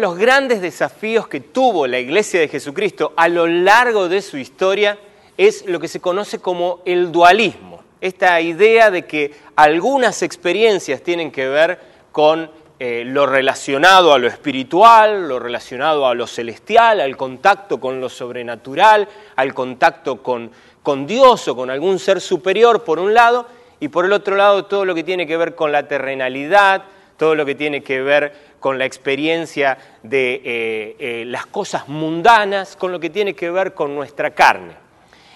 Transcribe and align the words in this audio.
Los 0.00 0.16
grandes 0.16 0.60
desafíos 0.60 1.28
que 1.28 1.40
tuvo 1.40 1.86
la 1.86 1.98
Iglesia 1.98 2.40
de 2.40 2.48
Jesucristo 2.48 3.12
a 3.16 3.28
lo 3.28 3.46
largo 3.46 4.08
de 4.08 4.22
su 4.22 4.38
historia 4.38 4.98
es 5.36 5.66
lo 5.66 5.78
que 5.78 5.88
se 5.88 6.00
conoce 6.00 6.38
como 6.38 6.80
el 6.84 7.12
dualismo. 7.12 7.82
Esta 8.00 8.40
idea 8.40 8.90
de 8.90 9.04
que 9.06 9.34
algunas 9.56 10.22
experiencias 10.22 11.02
tienen 11.02 11.30
que 11.30 11.48
ver 11.48 11.78
con 12.12 12.50
eh, 12.78 13.04
lo 13.04 13.26
relacionado 13.26 14.14
a 14.14 14.18
lo 14.18 14.26
espiritual, 14.26 15.28
lo 15.28 15.38
relacionado 15.38 16.06
a 16.06 16.14
lo 16.14 16.26
celestial, 16.26 17.00
al 17.00 17.16
contacto 17.16 17.78
con 17.78 18.00
lo 18.00 18.08
sobrenatural, 18.08 19.06
al 19.36 19.52
contacto 19.52 20.22
con, 20.22 20.50
con 20.82 21.06
Dios 21.06 21.46
o 21.48 21.54
con 21.54 21.68
algún 21.68 21.98
ser 21.98 22.22
superior, 22.22 22.82
por 22.84 22.98
un 22.98 23.12
lado, 23.12 23.46
y 23.80 23.88
por 23.88 24.06
el 24.06 24.12
otro 24.14 24.34
lado 24.34 24.64
todo 24.64 24.86
lo 24.86 24.94
que 24.94 25.04
tiene 25.04 25.26
que 25.26 25.36
ver 25.36 25.54
con 25.54 25.72
la 25.72 25.88
terrenalidad, 25.88 26.84
todo 27.20 27.34
lo 27.34 27.44
que 27.44 27.54
tiene 27.54 27.82
que 27.82 28.00
ver 28.00 28.32
con 28.60 28.78
la 28.78 28.86
experiencia 28.86 29.76
de 30.02 30.40
eh, 30.42 30.96
eh, 30.98 31.24
las 31.26 31.44
cosas 31.44 31.86
mundanas, 31.86 32.76
con 32.76 32.92
lo 32.92 32.98
que 32.98 33.10
tiene 33.10 33.34
que 33.34 33.50
ver 33.50 33.74
con 33.74 33.94
nuestra 33.94 34.30
carne. 34.30 34.72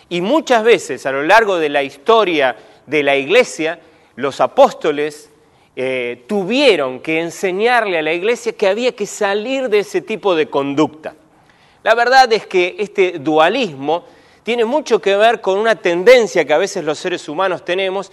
Y 0.09 0.23
muchas 0.23 0.65
veces 0.65 1.05
a 1.05 1.13
lo 1.13 1.23
largo 1.23 1.59
de 1.59 1.69
la 1.69 1.83
historia 1.83 2.57
de 2.87 3.03
la 3.03 3.17
iglesia, 3.17 3.79
los 4.17 4.41
apóstoles 4.41 5.29
eh, 5.77 6.25
tuvieron 6.27 7.01
que 7.01 7.21
enseñarle 7.21 7.99
a 7.99 8.03
la 8.03 8.15
iglesia 8.15 8.53
que 8.53 8.67
había 8.67 8.93
que 8.93 9.05
salir 9.05 9.69
de 9.69 9.81
ese 9.81 10.01
tipo 10.01 10.35
de 10.35 10.47
conducta. 10.47 11.15
La 11.83 11.95
verdad 11.95 12.33
es 12.33 12.47
que 12.47 12.77
este 12.79 13.19
dualismo 13.19 14.07
tiene 14.43 14.65
mucho 14.65 15.03
que 15.03 15.17
ver 15.17 15.43
con 15.43 15.59
una 15.59 15.77
tendencia 15.77 16.47
que 16.47 16.55
a 16.55 16.59
veces 16.59 16.83
los 16.83 16.99
seres 16.99 17.29
humanos 17.29 17.63
tenemos, 17.63 18.11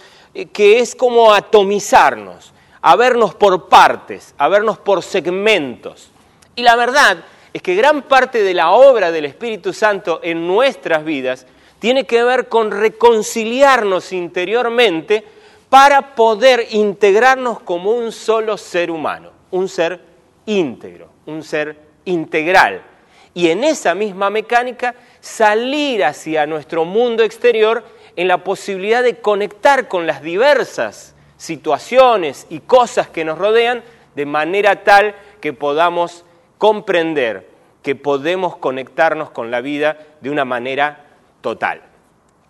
que 0.52 0.80
es 0.80 0.94
como 0.94 1.32
atomizarnos 1.32 2.52
a 2.82 2.96
vernos 2.96 3.34
por 3.34 3.68
partes, 3.68 4.34
a 4.36 4.48
vernos 4.48 4.78
por 4.78 5.02
segmentos. 5.02 6.10
Y 6.56 6.62
la 6.62 6.76
verdad 6.76 7.18
es 7.52 7.62
que 7.62 7.74
gran 7.74 8.02
parte 8.02 8.42
de 8.42 8.54
la 8.54 8.72
obra 8.72 9.12
del 9.12 9.24
Espíritu 9.24 9.72
Santo 9.72 10.20
en 10.22 10.46
nuestras 10.46 11.04
vidas 11.04 11.46
tiene 11.78 12.04
que 12.04 12.22
ver 12.22 12.48
con 12.48 12.70
reconciliarnos 12.70 14.12
interiormente 14.12 15.24
para 15.68 16.14
poder 16.14 16.66
integrarnos 16.70 17.60
como 17.60 17.92
un 17.92 18.12
solo 18.12 18.58
ser 18.58 18.90
humano, 18.90 19.30
un 19.50 19.68
ser 19.68 20.00
íntegro, 20.46 21.08
un 21.26 21.42
ser 21.42 21.76
integral. 22.04 22.82
Y 23.32 23.48
en 23.48 23.64
esa 23.64 23.94
misma 23.94 24.28
mecánica 24.28 24.94
salir 25.20 26.04
hacia 26.04 26.46
nuestro 26.46 26.84
mundo 26.84 27.22
exterior 27.22 27.84
en 28.16 28.28
la 28.28 28.44
posibilidad 28.44 29.02
de 29.02 29.20
conectar 29.20 29.88
con 29.88 30.06
las 30.06 30.20
diversas 30.20 31.14
situaciones 31.42 32.46
y 32.50 32.60
cosas 32.60 33.08
que 33.08 33.24
nos 33.24 33.36
rodean 33.36 33.82
de 34.14 34.26
manera 34.26 34.84
tal 34.84 35.16
que 35.40 35.52
podamos 35.52 36.24
comprender 36.56 37.48
que 37.82 37.96
podemos 37.96 38.56
conectarnos 38.58 39.30
con 39.30 39.50
la 39.50 39.60
vida 39.60 39.98
de 40.20 40.30
una 40.30 40.44
manera 40.44 41.04
total. 41.40 41.82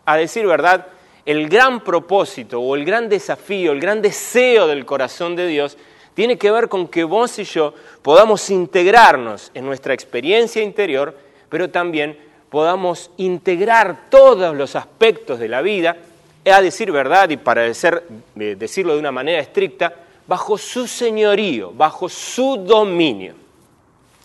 A 0.04 0.18
decir 0.18 0.46
verdad, 0.46 0.88
el 1.24 1.48
gran 1.48 1.80
propósito 1.80 2.60
o 2.60 2.76
el 2.76 2.84
gran 2.84 3.08
desafío, 3.08 3.72
el 3.72 3.80
gran 3.80 4.02
deseo 4.02 4.66
del 4.66 4.84
corazón 4.84 5.36
de 5.36 5.46
Dios 5.46 5.78
tiene 6.12 6.36
que 6.36 6.50
ver 6.50 6.68
con 6.68 6.86
que 6.86 7.04
vos 7.04 7.38
y 7.38 7.44
yo 7.44 7.72
podamos 8.02 8.50
integrarnos 8.50 9.52
en 9.54 9.64
nuestra 9.64 9.94
experiencia 9.94 10.62
interior, 10.62 11.16
pero 11.48 11.70
también 11.70 12.18
podamos 12.50 13.10
integrar 13.16 14.10
todos 14.10 14.54
los 14.54 14.76
aspectos 14.76 15.38
de 15.38 15.48
la 15.48 15.62
vida 15.62 15.96
a 16.50 16.60
decir 16.60 16.90
verdad 16.90 17.30
y 17.30 17.36
para 17.36 17.66
eh, 17.66 17.72
decirlo 18.34 18.94
de 18.94 18.98
una 18.98 19.12
manera 19.12 19.40
estricta, 19.40 19.94
bajo 20.26 20.58
su 20.58 20.86
señorío, 20.86 21.72
bajo 21.72 22.08
su 22.08 22.56
dominio. 22.56 23.34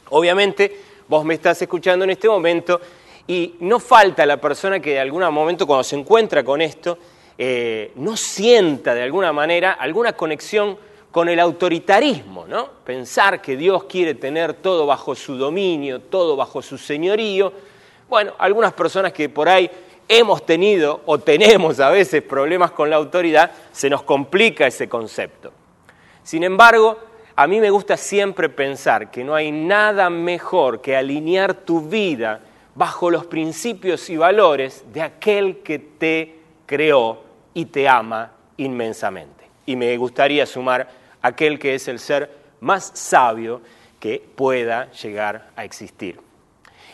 Obviamente, 0.09 0.81
vos 1.07 1.23
me 1.25 1.35
estás 1.35 1.61
escuchando 1.61 2.05
en 2.05 2.11
este 2.11 2.27
momento 2.27 2.79
y 3.27 3.55
no 3.59 3.79
falta 3.79 4.25
la 4.25 4.37
persona 4.37 4.79
que 4.79 4.91
de 4.91 4.99
algún 4.99 5.23
momento 5.31 5.67
cuando 5.67 5.83
se 5.83 5.97
encuentra 5.97 6.43
con 6.43 6.61
esto, 6.61 6.97
eh, 7.37 7.91
no 7.95 8.17
sienta 8.17 8.95
de 8.95 9.03
alguna 9.03 9.31
manera 9.31 9.73
alguna 9.73 10.13
conexión 10.13 10.77
con 11.11 11.29
el 11.29 11.39
autoritarismo, 11.39 12.45
¿no? 12.47 12.69
Pensar 12.83 13.41
que 13.41 13.57
Dios 13.57 13.83
quiere 13.83 14.15
tener 14.15 14.53
todo 14.55 14.85
bajo 14.85 15.13
su 15.13 15.35
dominio, 15.35 16.01
todo 16.01 16.35
bajo 16.35 16.61
su 16.61 16.77
señorío. 16.77 17.51
Bueno, 18.09 18.33
algunas 18.37 18.73
personas 18.73 19.13
que 19.13 19.29
por 19.29 19.49
ahí 19.49 19.69
hemos 20.07 20.45
tenido 20.45 21.01
o 21.05 21.19
tenemos 21.19 21.79
a 21.79 21.89
veces 21.89 22.21
problemas 22.23 22.71
con 22.71 22.89
la 22.89 22.95
autoridad, 22.95 23.51
se 23.71 23.89
nos 23.89 24.03
complica 24.03 24.67
ese 24.67 24.87
concepto. 24.87 25.51
Sin 26.23 26.43
embargo, 26.43 26.97
a 27.35 27.47
mí 27.47 27.59
me 27.59 27.69
gusta 27.69 27.97
siempre 27.97 28.49
pensar 28.49 29.11
que 29.11 29.23
no 29.23 29.35
hay 29.35 29.51
nada 29.51 30.09
mejor 30.09 30.81
que 30.81 30.95
alinear 30.95 31.53
tu 31.53 31.81
vida 31.81 32.41
bajo 32.75 33.09
los 33.09 33.25
principios 33.25 34.09
y 34.09 34.17
valores 34.17 34.83
de 34.91 35.01
aquel 35.01 35.59
que 35.59 35.79
te 35.79 36.39
creó 36.65 37.23
y 37.53 37.65
te 37.65 37.87
ama 37.87 38.31
inmensamente. 38.57 39.49
Y 39.65 39.75
me 39.75 39.95
gustaría 39.97 40.45
sumar 40.45 40.89
aquel 41.21 41.59
que 41.59 41.75
es 41.75 41.87
el 41.87 41.99
ser 41.99 42.31
más 42.59 42.91
sabio 42.93 43.61
que 43.99 44.23
pueda 44.35 44.91
llegar 44.91 45.49
a 45.55 45.63
existir. 45.63 46.26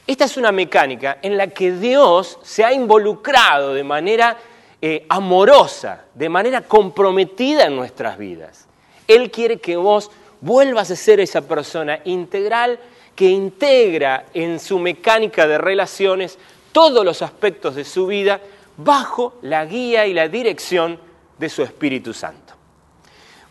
Esta 0.06 0.26
es 0.26 0.36
una 0.36 0.52
mecánica 0.52 1.20
en 1.22 1.38
la 1.38 1.48
que 1.48 1.72
Dios 1.72 2.38
se 2.44 2.64
ha 2.64 2.74
involucrado 2.74 3.74
de 3.74 3.84
manera 3.84 4.38
eh, 4.82 5.06
amorosa, 5.08 6.06
de 6.14 6.28
manera 6.28 6.62
comprometida 6.62 7.66
en 7.66 7.76
nuestras 7.76 8.18
vidas. 8.18 8.68
Él 9.08 9.32
quiere 9.32 9.60
que 9.60 9.78
vos 9.78 10.12
vuelvas 10.42 10.92
a 10.92 10.96
ser 10.98 11.22
esa 11.22 11.42
persona 11.42 12.00
integral 12.04 12.80
que 13.16 13.30
integra 13.30 14.26
en 14.34 14.60
su 14.60 14.80
mecánica 14.80 15.48
de 15.48 15.58
relaciones 15.58 16.38
todos 16.74 17.06
los 17.06 17.22
aspectos 17.22 17.76
de 17.76 17.86
su 17.86 18.08
vida 18.08 18.42
bajo 18.76 19.36
la 19.42 19.66
guía 19.66 20.06
y 20.06 20.14
la 20.14 20.28
dirección 20.28 21.00
de 21.38 21.48
su 21.48 21.64
Espíritu 21.64 22.14
Santo. 22.14 22.54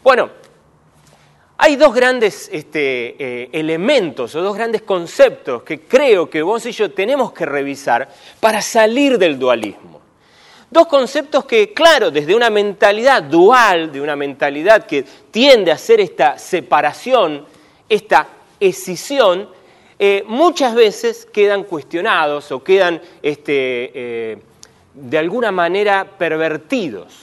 Bueno, 0.03 0.29
hay 1.59 1.77
dos 1.77 1.95
grandes 1.95 2.49
este, 2.53 3.15
eh, 3.19 3.51
elementos 3.53 4.35
o 4.35 4.43
dos 4.43 4.57
grandes 4.57 4.83
conceptos 4.83 5.63
que 5.63 5.81
creo 5.81 6.29
que 6.29 6.43
vos 6.43 6.67
y 6.67 6.73
yo 6.73 6.91
tenemos 6.91 7.33
que 7.33 7.47
revisar 7.47 8.09
para 8.41 8.61
salir 8.61 9.19
del 9.19 9.39
dualismo. 9.39 10.01
Dos 10.71 10.87
conceptos 10.87 11.45
que, 11.45 11.75
claro, 11.75 12.11
desde 12.11 12.35
una 12.35 12.49
mentalidad 12.49 13.23
dual, 13.23 13.93
de 13.93 14.01
una 14.01 14.17
mentalidad 14.17 14.87
que 14.87 15.05
tiende 15.31 15.71
a 15.71 15.75
hacer 15.75 16.01
esta 16.01 16.39
separación, 16.39 17.45
esta 17.89 18.27
escisión, 18.59 19.51
eh, 19.99 20.25
muchas 20.27 20.75
veces 20.75 21.29
quedan 21.31 21.65
cuestionados 21.65 22.51
o 22.53 22.65
quedan 22.65 23.01
este, 23.23 23.93
eh, 23.95 24.39
de 24.95 25.19
alguna 25.19 25.53
manera 25.53 26.09
pervertidos. 26.19 27.15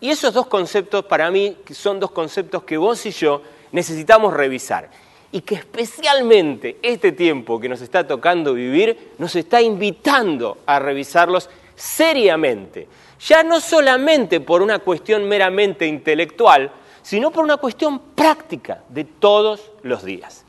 Y 0.00 0.10
esos 0.10 0.32
dos 0.32 0.46
conceptos 0.46 1.04
para 1.04 1.30
mí 1.30 1.56
son 1.72 1.98
dos 1.98 2.12
conceptos 2.12 2.62
que 2.62 2.76
vos 2.76 3.04
y 3.06 3.10
yo 3.10 3.42
necesitamos 3.74 4.32
revisar. 4.32 4.88
Y 5.32 5.40
que 5.40 5.56
especialmente 5.56 6.78
este 6.80 7.10
tiempo 7.10 7.58
que 7.58 7.68
nos 7.68 7.80
está 7.80 8.06
tocando 8.06 8.54
vivir 8.54 9.14
nos 9.18 9.34
está 9.34 9.60
invitando 9.60 10.58
a 10.64 10.78
revisarlos 10.78 11.50
seriamente. 11.74 12.86
Ya 13.18 13.42
no 13.42 13.60
solamente 13.60 14.40
por 14.40 14.62
una 14.62 14.78
cuestión 14.78 15.28
meramente 15.28 15.88
intelectual, 15.88 16.70
sino 17.02 17.32
por 17.32 17.42
una 17.42 17.56
cuestión 17.56 17.98
práctica 18.14 18.84
de 18.88 19.04
todos 19.04 19.72
los 19.82 20.04
días. 20.04 20.44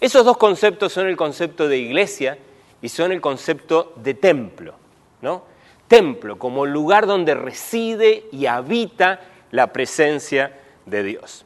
Esos 0.00 0.24
dos 0.24 0.38
conceptos 0.38 0.90
son 0.90 1.06
el 1.06 1.18
concepto 1.18 1.68
de 1.68 1.76
iglesia 1.76 2.38
y 2.80 2.88
son 2.88 3.12
el 3.12 3.20
concepto 3.20 3.92
de 3.96 4.14
templo. 4.14 4.74
¿no? 5.20 5.44
Templo 5.86 6.38
como 6.38 6.64
lugar 6.64 7.06
donde 7.06 7.34
reside 7.34 8.24
y 8.32 8.46
habita 8.46 9.20
la 9.50 9.70
presencia 9.70 10.58
de 10.86 11.02
Dios. 11.02 11.44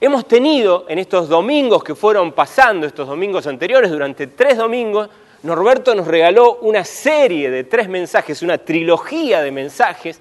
Hemos 0.00 0.28
tenido 0.28 0.86
en 0.88 1.00
estos 1.00 1.28
domingos 1.28 1.82
que 1.82 1.96
fueron 1.96 2.30
pasando, 2.30 2.86
estos 2.86 3.08
domingos 3.08 3.48
anteriores, 3.48 3.90
durante 3.90 4.28
tres 4.28 4.56
domingos, 4.56 5.08
Norberto 5.42 5.92
nos 5.94 6.06
regaló 6.06 6.58
una 6.60 6.84
serie 6.84 7.50
de 7.50 7.64
tres 7.64 7.88
mensajes, 7.88 8.42
una 8.42 8.58
trilogía 8.58 9.42
de 9.42 9.50
mensajes 9.50 10.20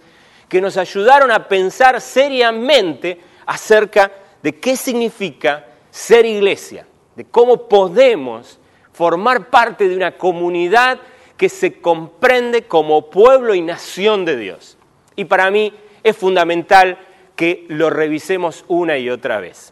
que 0.49 0.61
nos 0.61 0.77
ayudaron 0.77 1.29
a 1.31 1.47
pensar 1.47 2.01
seriamente 2.01 3.19
acerca 3.45 4.11
de 4.41 4.59
qué 4.59 4.75
significa 4.75 5.65
ser 5.91 6.25
iglesia, 6.25 6.87
de 7.15 7.25
cómo 7.25 7.67
podemos 7.67 8.59
formar 8.93 9.49
parte 9.51 9.87
de 9.87 9.95
una 9.95 10.17
comunidad 10.17 10.99
que 11.35 11.49
se 11.49 11.79
comprende 11.81 12.63
como 12.63 13.11
pueblo 13.11 13.53
y 13.53 13.61
nación 13.61 14.25
de 14.25 14.37
Dios. 14.37 14.77
Y 15.15 15.25
para 15.25 15.51
mí 15.51 15.71
es 16.03 16.17
fundamental 16.17 16.97
que 17.37 17.65
lo 17.69 17.89
revisemos 17.89 18.65
una 18.67 18.97
y 18.97 19.09
otra 19.09 19.39
vez. 19.39 19.71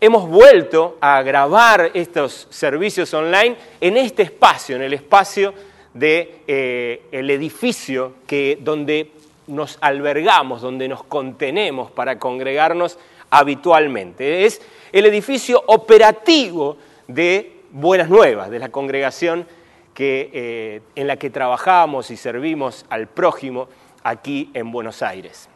Hemos 0.00 0.28
vuelto 0.28 0.98
a 1.00 1.22
grabar 1.22 1.92
estos 1.94 2.48
servicios 2.50 3.14
online 3.14 3.56
en 3.80 3.96
este 3.96 4.24
espacio, 4.24 4.74
en 4.74 4.82
el 4.82 4.92
espacio 4.92 5.54
del 5.94 6.00
de, 6.00 6.40
eh, 6.48 7.02
edificio 7.12 8.14
que, 8.26 8.58
donde 8.60 9.12
nos 9.46 9.78
albergamos, 9.80 10.60
donde 10.60 10.88
nos 10.88 11.04
contenemos 11.04 11.92
para 11.92 12.18
congregarnos 12.18 12.98
habitualmente. 13.30 14.44
Es 14.44 14.60
el 14.90 15.06
edificio 15.06 15.62
operativo 15.68 16.76
de 17.06 17.60
Buenas 17.70 18.08
Nuevas, 18.08 18.50
de 18.50 18.58
la 18.58 18.70
congregación 18.70 19.46
que, 19.94 20.30
eh, 20.32 20.80
en 20.96 21.06
la 21.06 21.16
que 21.16 21.30
trabajamos 21.30 22.10
y 22.10 22.16
servimos 22.16 22.84
al 22.90 23.06
prójimo 23.06 23.68
aquí 24.02 24.50
en 24.54 24.72
Buenos 24.72 25.02
Aires. 25.02 25.48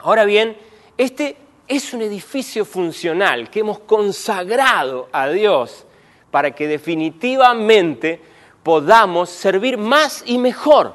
Ahora 0.00 0.24
bien, 0.24 0.56
este 0.96 1.36
es 1.66 1.92
un 1.92 2.02
edificio 2.02 2.64
funcional 2.64 3.50
que 3.50 3.60
hemos 3.60 3.80
consagrado 3.80 5.08
a 5.10 5.28
Dios 5.28 5.86
para 6.30 6.52
que 6.52 6.68
definitivamente 6.68 8.20
podamos 8.62 9.28
servir 9.28 9.76
más 9.76 10.22
y 10.24 10.38
mejor, 10.38 10.94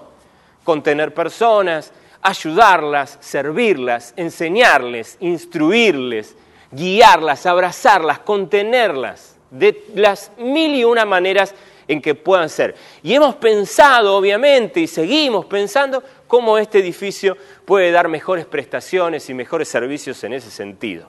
contener 0.64 1.14
personas, 1.14 1.92
ayudarlas, 2.22 3.18
servirlas, 3.20 4.14
enseñarles, 4.16 5.18
instruirles, 5.20 6.38
guiarlas, 6.72 7.46
abrazarlas, 7.46 8.20
contenerlas, 8.20 9.36
de 9.52 9.84
las 9.96 10.32
mil 10.38 10.76
y 10.76 10.86
una 10.86 11.04
maneras 11.04 11.54
en 11.88 12.02
que 12.02 12.16
puedan 12.16 12.50
ser. 12.50 12.76
Y 13.04 13.14
hemos 13.14 13.36
pensado, 13.36 14.16
obviamente, 14.16 14.80
y 14.80 14.88
seguimos 14.88 15.46
pensando 15.46 16.02
cómo 16.34 16.58
este 16.58 16.80
edificio 16.80 17.38
puede 17.64 17.92
dar 17.92 18.08
mejores 18.08 18.48
prestaciones 18.48 19.30
y 19.30 19.36
mejores 19.36 19.68
servicios 19.68 20.24
en 20.24 20.34
ese 20.34 20.50
sentido. 20.50 21.08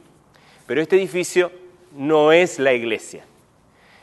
Pero 0.67 0.82
este 0.82 0.97
edificio 0.97 1.50
no 1.97 2.31
es 2.31 2.59
la 2.59 2.75
iglesia. 2.75 3.25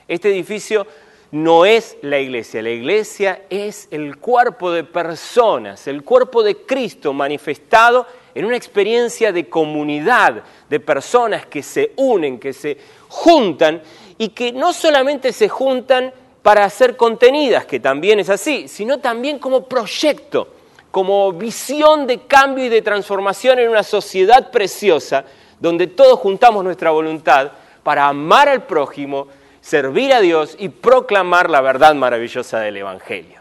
Este 0.07 0.31
edificio 0.31 0.87
no 1.29 1.63
es 1.63 1.95
la 2.01 2.17
iglesia. 2.17 2.63
La 2.63 2.71
iglesia 2.71 3.43
es 3.51 3.87
el 3.91 4.17
cuerpo 4.17 4.71
de 4.71 4.83
personas, 4.83 5.85
el 5.85 6.01
cuerpo 6.01 6.41
de 6.41 6.57
Cristo 6.57 7.13
manifestado 7.13 8.07
en 8.33 8.45
una 8.45 8.57
experiencia 8.57 9.31
de 9.31 9.47
comunidad, 9.47 10.41
de 10.67 10.79
personas 10.79 11.45
que 11.45 11.61
se 11.61 11.91
unen, 11.97 12.39
que 12.39 12.51
se 12.51 12.79
juntan 13.09 13.79
y 14.17 14.29
que 14.29 14.51
no 14.51 14.73
solamente 14.73 15.31
se 15.33 15.49
juntan 15.49 16.11
para 16.41 16.67
ser 16.71 16.97
contenidas, 16.97 17.67
que 17.67 17.79
también 17.79 18.19
es 18.19 18.29
así, 18.31 18.67
sino 18.67 18.97
también 18.97 19.37
como 19.37 19.67
proyecto 19.67 20.55
como 20.91 21.31
visión 21.31 22.05
de 22.05 22.19
cambio 22.21 22.65
y 22.65 22.69
de 22.69 22.81
transformación 22.81 23.59
en 23.59 23.69
una 23.69 23.83
sociedad 23.83 24.51
preciosa 24.51 25.23
donde 25.59 25.87
todos 25.87 26.19
juntamos 26.19 26.63
nuestra 26.63 26.91
voluntad 26.91 27.51
para 27.83 28.07
amar 28.07 28.49
al 28.49 28.65
prójimo, 28.65 29.27
servir 29.61 30.13
a 30.13 30.19
Dios 30.19 30.55
y 30.59 30.69
proclamar 30.69 31.49
la 31.49 31.61
verdad 31.61 31.95
maravillosa 31.95 32.59
del 32.59 32.77
Evangelio. 32.77 33.39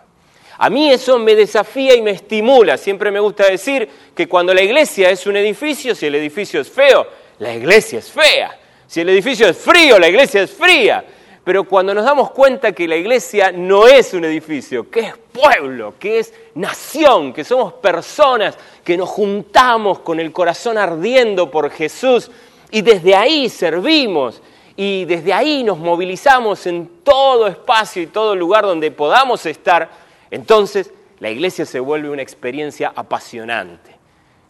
A 0.58 0.68
mí 0.68 0.90
eso 0.90 1.18
me 1.18 1.34
desafía 1.34 1.94
y 1.96 2.02
me 2.02 2.10
estimula. 2.10 2.76
Siempre 2.76 3.10
me 3.10 3.18
gusta 3.18 3.48
decir 3.48 3.88
que 4.14 4.28
cuando 4.28 4.52
la 4.52 4.62
iglesia 4.62 5.08
es 5.08 5.26
un 5.26 5.36
edificio, 5.36 5.94
si 5.94 6.06
el 6.06 6.14
edificio 6.14 6.60
es 6.60 6.68
feo, 6.68 7.06
la 7.38 7.54
iglesia 7.54 7.98
es 7.98 8.10
fea. 8.10 8.58
Si 8.86 9.00
el 9.00 9.08
edificio 9.08 9.48
es 9.48 9.56
frío, 9.56 9.98
la 9.98 10.08
iglesia 10.08 10.42
es 10.42 10.50
fría. 10.50 11.02
Pero 11.50 11.64
cuando 11.64 11.92
nos 11.92 12.04
damos 12.04 12.30
cuenta 12.30 12.70
que 12.70 12.86
la 12.86 12.94
iglesia 12.94 13.50
no 13.50 13.88
es 13.88 14.14
un 14.14 14.24
edificio, 14.24 14.88
que 14.88 15.00
es 15.00 15.14
pueblo, 15.32 15.94
que 15.98 16.20
es 16.20 16.32
nación, 16.54 17.32
que 17.32 17.42
somos 17.42 17.72
personas, 17.72 18.56
que 18.84 18.96
nos 18.96 19.08
juntamos 19.08 19.98
con 19.98 20.20
el 20.20 20.30
corazón 20.30 20.78
ardiendo 20.78 21.50
por 21.50 21.68
Jesús 21.72 22.30
y 22.70 22.82
desde 22.82 23.16
ahí 23.16 23.48
servimos 23.48 24.40
y 24.76 25.06
desde 25.06 25.32
ahí 25.32 25.64
nos 25.64 25.76
movilizamos 25.76 26.68
en 26.68 26.88
todo 27.02 27.48
espacio 27.48 28.00
y 28.00 28.06
todo 28.06 28.36
lugar 28.36 28.62
donde 28.62 28.92
podamos 28.92 29.44
estar, 29.44 29.90
entonces 30.30 30.92
la 31.18 31.30
iglesia 31.30 31.66
se 31.66 31.80
vuelve 31.80 32.10
una 32.10 32.22
experiencia 32.22 32.92
apasionante. 32.94 33.96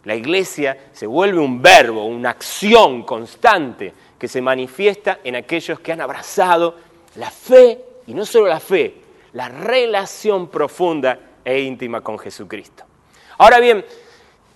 La 0.05 0.15
iglesia 0.15 0.77
se 0.93 1.07
vuelve 1.07 1.39
un 1.39 1.63
verbo, 1.63 2.05
una 2.05 2.29
acción 2.29 3.05
constante 3.05 3.95
que 4.19 4.29
se 4.29 4.43
manifiesta 4.43 5.21
en 5.25 5.37
aquellos 5.37 5.81
que 5.81 5.93
han 5.93 6.03
abrazado 6.03 6.90
la 7.17 7.31
fe, 7.31 7.85
y 8.07 8.15
no 8.15 8.25
solo 8.25 8.47
la 8.47 8.61
fe, 8.61 8.95
la 9.33 9.49
relación 9.49 10.49
profunda 10.49 11.19
e 11.45 11.61
íntima 11.61 12.01
con 12.01 12.19
Jesucristo. 12.19 12.85
Ahora 13.39 13.59
bien, 13.59 13.85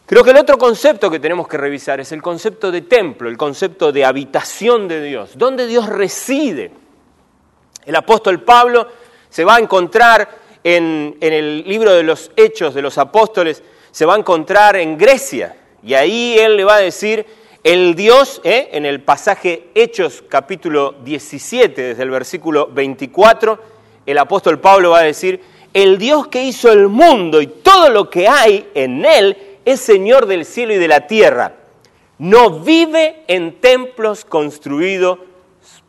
creo 0.06 0.22
que 0.22 0.30
el 0.30 0.36
otro 0.36 0.58
concepto 0.58 1.10
que 1.10 1.20
tenemos 1.20 1.48
que 1.48 1.56
revisar 1.56 2.00
es 2.00 2.12
el 2.12 2.22
concepto 2.22 2.70
de 2.70 2.82
templo, 2.82 3.28
el 3.28 3.36
concepto 3.36 3.92
de 3.92 4.04
habitación 4.04 4.88
de 4.88 5.02
Dios, 5.02 5.32
donde 5.36 5.66
Dios 5.66 5.88
reside. 5.88 6.70
El 7.84 7.96
apóstol 7.96 8.42
Pablo 8.42 8.88
se 9.28 9.44
va 9.44 9.56
a 9.56 9.60
encontrar 9.60 10.28
en, 10.62 11.16
en 11.20 11.32
el 11.32 11.64
libro 11.66 11.92
de 11.92 12.02
los 12.02 12.30
Hechos 12.36 12.74
de 12.74 12.82
los 12.82 12.98
Apóstoles, 12.98 13.62
se 13.90 14.04
va 14.06 14.14
a 14.14 14.18
encontrar 14.18 14.76
en 14.76 14.96
Grecia, 14.98 15.56
y 15.82 15.94
ahí 15.94 16.38
él 16.38 16.56
le 16.56 16.64
va 16.64 16.76
a 16.76 16.80
decir, 16.80 17.26
el 17.64 17.94
Dios, 17.94 18.42
¿eh? 18.44 18.68
en 18.72 18.84
el 18.84 19.00
pasaje 19.00 19.70
Hechos 19.74 20.22
capítulo 20.28 20.96
17, 21.02 21.80
desde 21.80 22.02
el 22.02 22.10
versículo 22.10 22.68
24, 22.70 23.58
el 24.04 24.18
apóstol 24.18 24.60
Pablo 24.60 24.90
va 24.90 24.98
a 24.98 25.04
decir, 25.04 25.40
el 25.72 25.96
Dios 25.96 26.26
que 26.26 26.44
hizo 26.44 26.70
el 26.70 26.88
mundo 26.88 27.40
y 27.40 27.46
todo 27.46 27.88
lo 27.88 28.10
que 28.10 28.28
hay 28.28 28.68
en 28.74 29.06
él 29.06 29.38
es 29.64 29.80
Señor 29.80 30.26
del 30.26 30.44
cielo 30.44 30.74
y 30.74 30.76
de 30.76 30.88
la 30.88 31.06
tierra. 31.06 31.54
No 32.18 32.60
vive 32.60 33.24
en 33.28 33.58
templos 33.60 34.26
construidos 34.26 35.20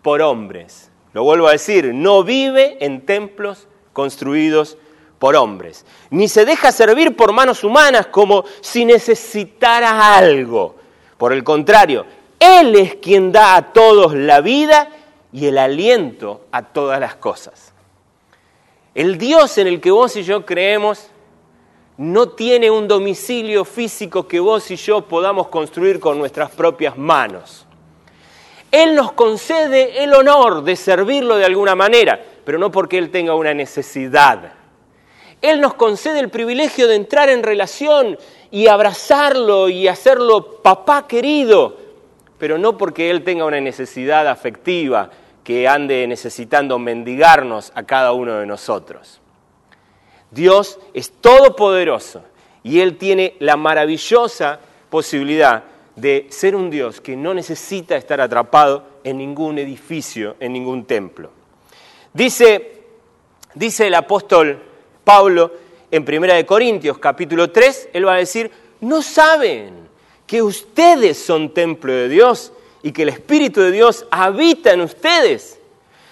por 0.01 0.22
hombres. 0.22 0.89
Lo 1.12 1.24
vuelvo 1.24 1.50
a 1.50 1.51
decir, 1.51 1.94
no 1.94 2.24
vive 2.24 2.77
en 2.80 3.06
templos 3.06 3.68
construidos 3.92 4.77
por 5.19 5.36
hombres. 5.36 5.86
Ni 6.10 6.29
se 6.29 6.46
deja 6.46 6.72
servir 6.72 7.17
por 7.17 7.34
manos 7.34 7.65
humanas 7.65 8.08
como 8.08 8.46
si 8.62 8.86
necesitara 8.86 10.15
algo 10.15 10.75
por 11.17 11.34
el 11.34 11.43
contrario, 11.43 12.05
Él 12.39 12.75
es 12.75 12.95
quien 12.95 13.31
da 13.31 13.55
a 13.55 13.74
todos 13.74 14.13
la 14.13 14.41
vida 14.41 14.89
y 15.31 15.48
el 15.48 15.57
aliento 15.57 16.45
a 16.51 16.63
todas 16.63 17.00
las 17.00 17.15
cosas. 17.15 17.74
El 18.93 19.17
Dios 19.17 19.57
en 19.57 19.67
el 19.67 19.81
que 19.81 19.91
vos 19.91 20.15
y 20.15 20.24
yo 20.24 20.45
creemos 20.45 21.10
no 21.98 22.29
tiene 22.29 22.69
un 22.69 22.88
domicilio 22.88 23.63
físico 23.63 24.27
que 24.27 24.39
vos 24.39 24.69
y 24.72 24.75
yo 24.75 25.01
podamos 25.01 25.48
construir 25.48 26.00
con 26.00 26.17
nuestras 26.17 26.51
propias 26.51 26.98
manos. 26.98 27.65
Él 28.72 28.95
nos 28.95 29.13
concede 29.13 30.03
el 30.03 30.13
honor 30.13 30.63
de 30.63 30.75
servirlo 30.75 31.38
de 31.38 31.45
alguna 31.45 31.75
manera, 31.75 32.22
pero 32.43 32.57
no 32.57 32.72
porque 32.72 32.98
Él 32.98 33.10
tenga 33.10 33.34
una 33.34 33.53
necesidad. 33.53 34.53
Él 35.41 35.62
nos 35.62 35.75
concede 35.75 36.19
el 36.19 36.29
privilegio 36.29 36.88
de 36.88 36.95
entrar 36.95 37.29
en 37.29 37.43
relación 37.43 38.17
y 38.56 38.70
abrazarlo 38.70 39.68
y 39.68 39.90
hacerlo 39.90 40.62
papá 40.62 41.10
querido, 41.10 41.76
pero 42.38 42.58
no 42.58 42.78
porque 42.78 43.10
Él 43.10 43.22
tenga 43.22 43.44
una 43.44 43.60
necesidad 43.60 44.30
afectiva 44.30 45.10
que 45.44 45.68
ande 45.68 46.08
necesitando 46.08 46.80
mendigarnos 46.80 47.74
a 47.76 47.84
cada 47.84 48.14
uno 48.14 48.36
de 48.36 48.46
nosotros. 48.46 49.20
Dios 50.32 50.80
es 50.94 51.12
todopoderoso 51.20 52.24
y 52.64 52.80
Él 52.80 52.98
tiene 52.98 53.36
la 53.40 53.58
maravillosa 53.58 54.62
posibilidad 54.90 55.66
de 55.98 56.28
ser 56.30 56.56
un 56.56 56.70
Dios 56.70 57.02
que 57.02 57.18
no 57.18 57.34
necesita 57.34 57.98
estar 57.98 58.22
atrapado 58.22 58.86
en 59.04 59.18
ningún 59.18 59.60
edificio, 59.60 60.38
en 60.40 60.54
ningún 60.54 60.86
templo. 60.86 61.30
Dice, 62.14 62.84
dice 63.54 63.88
el 63.88 63.96
apóstol 63.96 64.64
Pablo 65.04 65.64
en 65.92 66.04
1 66.08 66.46
Corintios 66.46 66.98
capítulo 66.98 67.51
3, 67.51 67.89
él 67.94 68.08
va 68.08 68.15
a 68.15 68.18
decir, 68.18 68.51
no 68.82 69.01
saben 69.01 69.88
que 70.27 70.42
ustedes 70.42 71.18
son 71.18 71.54
templo 71.54 71.94
de 71.94 72.10
Dios 72.10 72.51
y 72.84 72.92
que 72.92 73.04
el 73.04 73.10
Espíritu 73.10 73.62
de 73.62 73.72
Dios 73.72 74.06
habita 74.12 74.72
en 74.72 74.82
ustedes. 74.82 75.60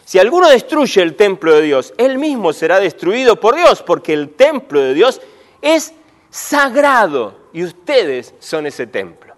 Si 0.06 0.20
alguno 0.20 0.50
destruye 0.50 1.02
el 1.02 1.16
templo 1.16 1.54
de 1.54 1.62
Dios, 1.62 1.94
él 1.98 2.18
mismo 2.18 2.52
será 2.54 2.80
destruido 2.80 3.40
por 3.40 3.56
Dios, 3.56 3.82
porque 3.82 4.14
el 4.14 4.30
templo 4.30 4.82
de 4.82 4.94
Dios 4.94 5.22
es 5.62 5.94
sagrado 6.30 7.36
y 7.54 7.64
ustedes 7.64 8.34
son 8.40 8.66
ese 8.68 8.88
templo. 8.88 9.34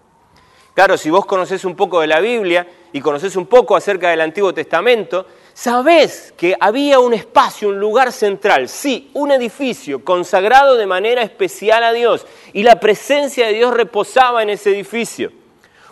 Claro, 0.74 0.98
si 0.98 1.08
vos 1.08 1.24
conocés 1.24 1.64
un 1.64 1.76
poco 1.76 2.00
de 2.00 2.06
la 2.06 2.20
Biblia 2.20 2.66
y 2.92 3.00
conocés 3.00 3.36
un 3.36 3.46
poco 3.46 3.76
acerca 3.76 4.10
del 4.10 4.20
Antiguo 4.20 4.52
Testamento, 4.52 5.26
sabés 5.56 6.34
que 6.36 6.54
había 6.60 7.00
un 7.00 7.14
espacio, 7.14 7.70
un 7.70 7.80
lugar 7.80 8.12
central, 8.12 8.68
sí, 8.68 9.10
un 9.14 9.32
edificio 9.32 10.04
consagrado 10.04 10.76
de 10.76 10.84
manera 10.84 11.22
especial 11.22 11.82
a 11.82 11.94
Dios 11.94 12.26
y 12.52 12.62
la 12.62 12.78
presencia 12.78 13.46
de 13.46 13.54
Dios 13.54 13.72
reposaba 13.72 14.42
en 14.42 14.50
ese 14.50 14.68
edificio. 14.68 15.32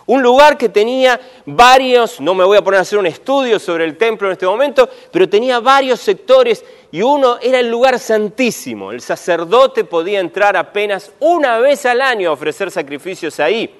Un 0.05 0.21
lugar 0.21 0.55
que 0.55 0.69
tenía 0.69 1.19
varios, 1.47 2.21
no 2.21 2.35
me 2.35 2.43
voy 2.43 2.59
a 2.59 2.63
poner 2.63 2.77
a 2.77 2.81
hacer 2.81 2.99
un 2.99 3.07
estudio 3.07 3.57
sobre 3.57 3.85
el 3.85 3.97
templo 3.97 4.27
en 4.27 4.33
este 4.33 4.45
momento, 4.45 4.87
pero 5.11 5.27
tenía 5.27 5.59
varios 5.59 5.99
sectores 5.99 6.63
y 6.91 7.01
uno 7.01 7.39
era 7.41 7.59
el 7.59 7.67
lugar 7.67 7.97
santísimo. 7.97 8.91
El 8.91 9.01
sacerdote 9.01 9.83
podía 9.83 10.19
entrar 10.19 10.55
apenas 10.55 11.11
una 11.19 11.57
vez 11.57 11.87
al 11.87 12.01
año 12.01 12.29
a 12.29 12.33
ofrecer 12.33 12.69
sacrificios 12.69 13.39
ahí. 13.39 13.73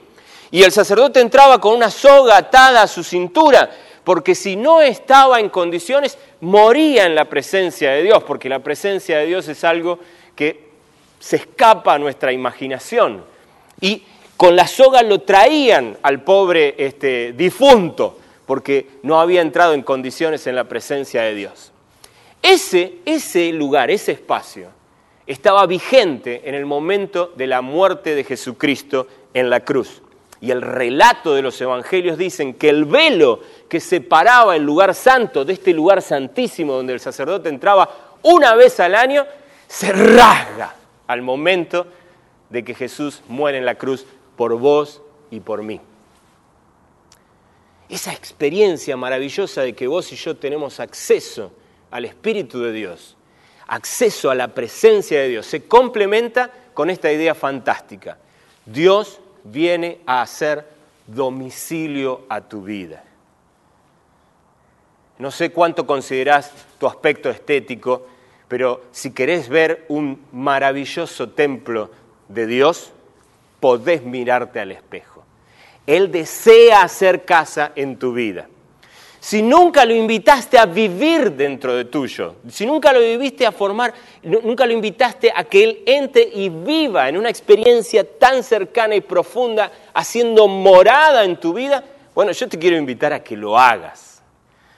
Y 0.50 0.64
el 0.64 0.72
sacerdote 0.72 1.20
entraba 1.20 1.62
con 1.62 1.76
una 1.76 1.92
soga 1.92 2.38
atada 2.38 2.82
a 2.82 2.88
su 2.88 3.04
cintura, 3.04 3.70
porque 4.06 4.36
si 4.36 4.56
no 4.56 4.82
estaba 4.82 5.40
en 5.40 5.50
condiciones, 5.50 6.18
moría 6.40 7.06
en 7.06 7.16
la 7.16 7.26
presencia 7.26 7.92
de 7.92 8.04
Dios, 8.04 8.24
porque 8.24 8.48
la 8.48 8.60
presencia 8.60 9.18
de 9.18 9.26
Dios 9.26 9.48
es 9.48 9.64
algo 9.64 10.00
que 10.36 10.70
se 11.20 11.38
escapa 11.38 11.96
a 11.96 12.00
nuestra 12.00 12.32
imaginación. 12.32 13.26
Y 13.82 14.04
con 14.38 14.56
la 14.56 14.68
soga 14.68 15.02
lo 15.02 15.22
traían 15.22 15.98
al 16.04 16.22
pobre 16.22 16.76
este, 16.78 17.34
difunto, 17.34 18.20
porque 18.46 18.88
no 19.02 19.20
había 19.20 19.42
entrado 19.42 19.74
en 19.74 19.82
condiciones 19.82 20.46
en 20.46 20.56
la 20.56 20.66
presencia 20.66 21.24
de 21.24 21.34
Dios. 21.34 21.72
Ese, 22.44 22.98
ese 23.06 23.52
lugar, 23.54 23.90
ese 23.90 24.12
espacio, 24.12 24.70
estaba 25.26 25.66
vigente 25.66 26.44
en 26.46 26.54
el 26.54 26.68
momento 26.68 27.34
de 27.36 27.48
la 27.48 27.62
muerte 27.62 28.14
de 28.14 28.24
Jesucristo 28.24 29.08
en 29.34 29.50
la 29.50 29.62
cruz. 29.62 30.04
Y 30.46 30.52
el 30.52 30.62
relato 30.62 31.34
de 31.34 31.42
los 31.42 31.60
evangelios 31.60 32.20
dicen 32.20 32.54
que 32.54 32.70
el 32.70 32.86
velo 32.86 33.40
que 33.68 33.80
separaba 33.80 34.56
el 34.56 34.62
lugar 34.62 34.94
santo 34.94 35.44
de 35.44 35.54
este 35.54 35.74
lugar 35.74 36.04
santísimo 36.04 36.74
donde 36.74 36.94
el 36.94 37.00
sacerdote 37.00 37.50
entraba 37.50 37.90
una 38.22 38.54
vez 38.54 38.80
al 38.80 38.94
año, 38.94 39.26
se 39.68 39.92
rasga 39.92 40.76
al 41.08 41.24
momento 41.24 41.88
de 42.52 42.64
que 42.64 42.76
Jesús 42.76 43.24
muere 43.28 43.58
en 43.58 43.66
la 43.66 43.74
cruz 43.74 44.06
por 44.36 44.56
vos 44.60 45.02
y 45.32 45.40
por 45.40 45.64
mí. 45.64 45.82
Esa 47.90 48.14
experiencia 48.14 48.96
maravillosa 48.96 49.64
de 49.64 49.74
que 49.74 49.88
vos 49.88 50.12
y 50.12 50.16
yo 50.16 50.38
tenemos 50.38 50.80
acceso 50.80 51.54
al 51.90 52.06
Espíritu 52.06 52.60
de 52.60 52.72
Dios, 52.72 53.18
acceso 53.66 54.30
a 54.30 54.36
la 54.36 54.50
presencia 54.50 55.22
de 55.22 55.30
Dios, 55.30 55.48
se 55.48 55.68
complementa 55.68 56.52
con 56.76 56.92
esta 56.92 57.12
idea 57.12 57.34
fantástica. 57.34 58.20
Dios 58.64 59.22
viene 59.46 60.00
a 60.06 60.22
hacer 60.22 60.68
domicilio 61.08 62.24
a 62.28 62.42
tu 62.42 62.64
vida. 62.64 63.04
No 65.18 65.32
sé 65.32 65.52
cuánto 65.52 65.88
considerás 65.88 66.52
tu 66.78 66.88
aspecto 66.88 67.30
estético, 67.30 68.06
pero 68.48 68.84
si 68.92 69.12
querés 69.12 69.48
ver 69.48 69.86
un 69.88 70.22
maravilloso 70.34 71.30
templo 71.30 71.90
de 72.28 72.48
Dios, 72.48 72.92
podés 73.60 74.04
mirarte 74.04 74.60
al 74.60 74.72
espejo. 74.72 75.24
Él 75.88 76.12
desea 76.12 76.82
hacer 76.82 77.24
casa 77.24 77.72
en 77.76 77.98
tu 77.98 78.14
vida. 78.14 78.48
Si 79.26 79.42
nunca 79.42 79.86
lo 79.86 79.96
invitaste 79.96 80.56
a 80.56 80.68
vivir 80.68 81.32
dentro 81.32 81.76
de 81.76 81.86
tuyo, 81.86 82.36
si 82.48 82.64
nunca 82.64 82.94
lo 82.94 83.00
viviste 83.00 83.44
a 83.44 83.52
formar, 83.52 83.92
nunca 84.22 84.68
lo 84.68 84.72
invitaste 84.72 85.34
a 85.36 85.46
que 85.46 85.64
Él 85.64 85.84
entre 85.88 86.22
y 86.32 86.50
viva 86.50 87.10
en 87.10 87.18
una 87.18 87.30
experiencia 87.30 88.08
tan 88.20 88.44
cercana 88.44 88.94
y 88.94 89.02
profunda, 89.02 89.72
haciendo 89.96 90.48
morada 90.48 91.24
en 91.24 91.40
tu 91.40 91.56
vida, 91.56 91.84
bueno, 92.14 92.34
yo 92.34 92.48
te 92.48 92.60
quiero 92.60 92.78
invitar 92.78 93.14
a 93.14 93.24
que 93.24 93.36
lo 93.36 93.58
hagas, 93.58 94.22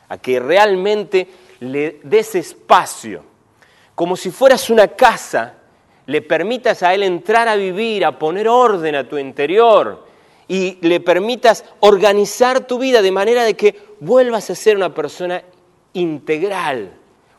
a 0.08 0.18
que 0.18 0.40
realmente 0.40 1.28
le 1.60 2.00
des 2.04 2.36
espacio, 2.36 3.26
como 3.96 4.16
si 4.16 4.32
fueras 4.32 4.70
una 4.70 4.88
casa 4.88 5.56
le 6.06 6.22
permitas 6.22 6.84
a 6.84 6.94
Él 6.94 7.04
entrar 7.04 7.50
a 7.50 7.58
vivir, 7.58 8.06
a 8.06 8.18
poner 8.18 8.48
orden 8.48 8.96
a 8.96 9.10
tu 9.10 9.18
interior 9.18 10.08
y 10.48 10.78
le 10.82 11.00
permitas 11.00 11.66
organizar 11.80 12.66
tu 12.68 12.80
vida 12.80 13.02
de 13.02 13.12
manera 13.12 13.44
de 13.44 13.56
que 13.56 13.76
vuelvas 14.00 14.50
a 14.50 14.56
ser 14.56 14.78
una 14.78 14.94
persona 14.94 15.44
integral, 15.94 16.92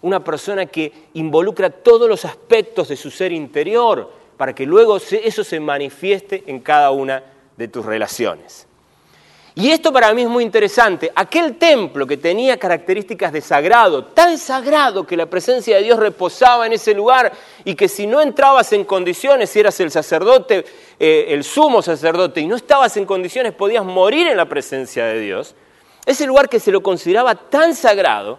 una 0.02 0.22
persona 0.22 0.66
que 0.66 0.92
involucra 1.14 1.70
todos 1.70 2.08
los 2.08 2.24
aspectos 2.24 2.88
de 2.88 2.96
su 2.96 3.10
ser 3.10 3.32
interior 3.32 4.10
para 4.36 4.54
que 4.54 4.66
luego 4.66 4.96
eso 4.96 5.44
se 5.44 5.60
manifieste 5.60 6.44
en 6.46 6.60
cada 6.60 6.90
una 6.90 7.22
de 7.56 7.68
tus 7.68 7.84
relaciones. 7.84 8.66
Y 9.58 9.72
esto 9.72 9.92
para 9.92 10.14
mí 10.14 10.22
es 10.22 10.28
muy 10.28 10.44
interesante. 10.44 11.10
Aquel 11.16 11.56
templo 11.56 12.06
que 12.06 12.16
tenía 12.16 12.56
características 12.60 13.32
de 13.32 13.40
sagrado, 13.40 14.04
tan 14.04 14.38
sagrado 14.38 15.04
que 15.04 15.16
la 15.16 15.26
presencia 15.26 15.78
de 15.78 15.82
Dios 15.82 15.98
reposaba 15.98 16.64
en 16.64 16.74
ese 16.74 16.94
lugar 16.94 17.32
y 17.64 17.74
que 17.74 17.88
si 17.88 18.06
no 18.06 18.20
entrabas 18.20 18.72
en 18.72 18.84
condiciones, 18.84 19.50
si 19.50 19.58
eras 19.58 19.80
el 19.80 19.90
sacerdote, 19.90 20.64
eh, 21.00 21.26
el 21.30 21.42
sumo 21.42 21.82
sacerdote, 21.82 22.40
y 22.40 22.46
no 22.46 22.54
estabas 22.54 22.96
en 22.98 23.04
condiciones, 23.04 23.52
podías 23.52 23.84
morir 23.84 24.28
en 24.28 24.36
la 24.36 24.44
presencia 24.44 25.06
de 25.06 25.18
Dios. 25.18 25.56
Ese 26.06 26.24
lugar 26.24 26.48
que 26.48 26.60
se 26.60 26.70
lo 26.70 26.80
consideraba 26.80 27.34
tan 27.34 27.74
sagrado, 27.74 28.38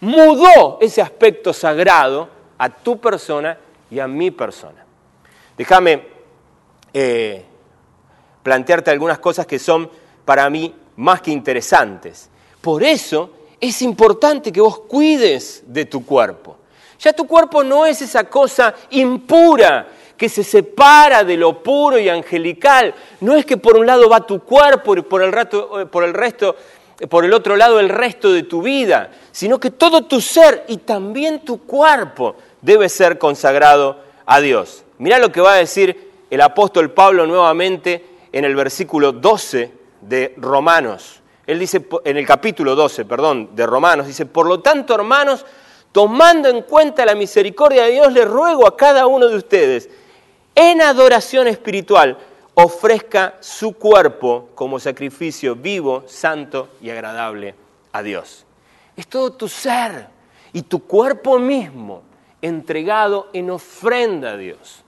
mudó 0.00 0.78
ese 0.80 1.02
aspecto 1.02 1.52
sagrado 1.52 2.26
a 2.56 2.70
tu 2.70 2.98
persona 2.98 3.58
y 3.90 3.98
a 3.98 4.08
mi 4.08 4.30
persona. 4.30 4.82
Déjame 5.58 6.06
eh, 6.94 7.44
plantearte 8.42 8.90
algunas 8.90 9.18
cosas 9.18 9.46
que 9.46 9.58
son 9.58 9.90
para 10.28 10.50
mí 10.50 10.74
más 10.96 11.22
que 11.22 11.30
interesantes. 11.30 12.28
Por 12.60 12.82
eso 12.82 13.30
es 13.58 13.80
importante 13.80 14.52
que 14.52 14.60
vos 14.60 14.80
cuides 14.80 15.62
de 15.66 15.86
tu 15.86 16.04
cuerpo. 16.04 16.58
Ya 17.00 17.14
tu 17.14 17.26
cuerpo 17.26 17.64
no 17.64 17.86
es 17.86 18.02
esa 18.02 18.24
cosa 18.24 18.74
impura 18.90 19.88
que 20.18 20.28
se 20.28 20.44
separa 20.44 21.24
de 21.24 21.38
lo 21.38 21.62
puro 21.62 21.98
y 21.98 22.10
angelical. 22.10 22.94
No 23.22 23.36
es 23.36 23.46
que 23.46 23.56
por 23.56 23.78
un 23.78 23.86
lado 23.86 24.06
va 24.10 24.26
tu 24.26 24.40
cuerpo 24.40 24.94
y 24.98 25.00
por 25.00 25.22
el, 25.22 25.28
el 25.28 26.14
resto, 26.14 26.56
por 27.08 27.24
el 27.24 27.32
otro 27.32 27.56
lado 27.56 27.80
el 27.80 27.88
resto 27.88 28.30
de 28.30 28.42
tu 28.42 28.60
vida, 28.60 29.10
sino 29.32 29.58
que 29.58 29.70
todo 29.70 30.04
tu 30.04 30.20
ser 30.20 30.66
y 30.68 30.76
también 30.76 31.40
tu 31.40 31.62
cuerpo 31.64 32.36
debe 32.60 32.90
ser 32.90 33.16
consagrado 33.16 33.98
a 34.26 34.42
Dios. 34.42 34.84
Mirá 34.98 35.18
lo 35.18 35.32
que 35.32 35.40
va 35.40 35.54
a 35.54 35.56
decir 35.56 36.10
el 36.28 36.42
apóstol 36.42 36.90
Pablo 36.90 37.26
nuevamente 37.26 38.04
en 38.30 38.44
el 38.44 38.54
versículo 38.54 39.12
12 39.12 39.77
de 40.00 40.34
Romanos. 40.36 41.20
Él 41.46 41.58
dice, 41.58 41.86
en 42.04 42.16
el 42.16 42.26
capítulo 42.26 42.74
12, 42.74 43.04
perdón, 43.04 43.50
de 43.54 43.66
Romanos, 43.66 44.06
dice, 44.06 44.26
por 44.26 44.46
lo 44.46 44.60
tanto, 44.60 44.94
hermanos, 44.94 45.46
tomando 45.92 46.48
en 46.48 46.62
cuenta 46.62 47.06
la 47.06 47.14
misericordia 47.14 47.84
de 47.84 47.92
Dios, 47.92 48.12
le 48.12 48.24
ruego 48.24 48.66
a 48.66 48.76
cada 48.76 49.06
uno 49.06 49.28
de 49.28 49.36
ustedes, 49.36 49.88
en 50.54 50.82
adoración 50.82 51.48
espiritual, 51.48 52.18
ofrezca 52.54 53.36
su 53.40 53.72
cuerpo 53.74 54.50
como 54.54 54.78
sacrificio 54.78 55.54
vivo, 55.54 56.04
santo 56.06 56.68
y 56.82 56.90
agradable 56.90 57.54
a 57.92 58.02
Dios. 58.02 58.44
Es 58.96 59.06
todo 59.06 59.32
tu 59.32 59.48
ser 59.48 60.08
y 60.52 60.62
tu 60.62 60.84
cuerpo 60.84 61.38
mismo 61.38 62.02
entregado 62.42 63.28
en 63.32 63.50
ofrenda 63.50 64.32
a 64.32 64.36
Dios. 64.36 64.82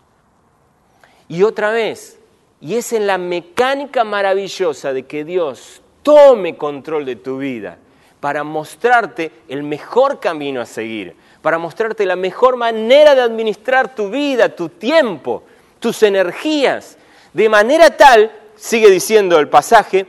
Y 1.29 1.43
otra 1.45 1.71
vez, 1.71 2.20
y 2.61 2.77
es 2.77 2.93
en 2.93 3.07
la 3.07 3.19
mecánica 3.19 4.05
maravillosa 4.05 4.93
de 4.93 5.05
que 5.05 5.25
Dios 5.25 5.81
tome 6.03 6.57
control 6.57 7.05
de 7.05 7.17
tu 7.17 7.39
vida 7.39 7.79
para 8.21 8.45
mostrarte 8.45 9.33
el 9.49 9.63
mejor 9.63 10.21
camino 10.21 10.61
a 10.61 10.67
seguir, 10.67 11.17
para 11.41 11.59
mostrarte 11.59 12.05
la 12.05 12.17
mejor 12.17 12.57
manera 12.57 13.15
de 13.15 13.23
administrar 13.23 13.95
tu 13.95 14.11
vida, 14.11 14.55
tu 14.55 14.69
tiempo, 14.69 15.43
tus 15.79 16.03
energías, 16.03 16.99
de 17.33 17.49
manera 17.49 17.97
tal, 17.97 18.31
sigue 18.57 18.91
diciendo 18.91 19.39
el 19.39 19.49
pasaje, 19.49 20.07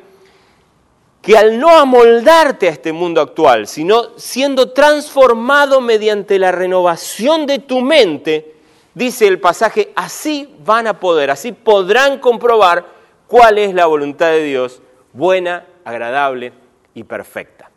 que 1.22 1.38
al 1.38 1.60
no 1.60 1.70
amoldarte 1.70 2.68
a 2.68 2.72
este 2.72 2.92
mundo 2.92 3.22
actual, 3.22 3.68
sino 3.68 4.18
siendo 4.18 4.72
transformado 4.72 5.80
mediante 5.80 6.40
la 6.40 6.52
renovación 6.52 7.46
de 7.46 7.60
tu 7.60 7.80
mente, 7.82 8.56
dice 8.94 9.28
el 9.28 9.40
pasaje, 9.40 9.92
así 9.96 10.56
van 10.66 10.88
a 10.88 11.00
poder, 11.00 11.32
así 11.32 11.52
podrán 11.52 12.20
comprobar 12.20 12.86
cuál 13.28 13.58
es 13.58 13.74
la 13.74 13.86
voluntad 13.86 14.32
de 14.32 14.44
Dios, 14.44 14.82
buena, 15.14 15.66
agradable 15.86 16.54
y 16.94 17.04
perfecta. 17.04 17.70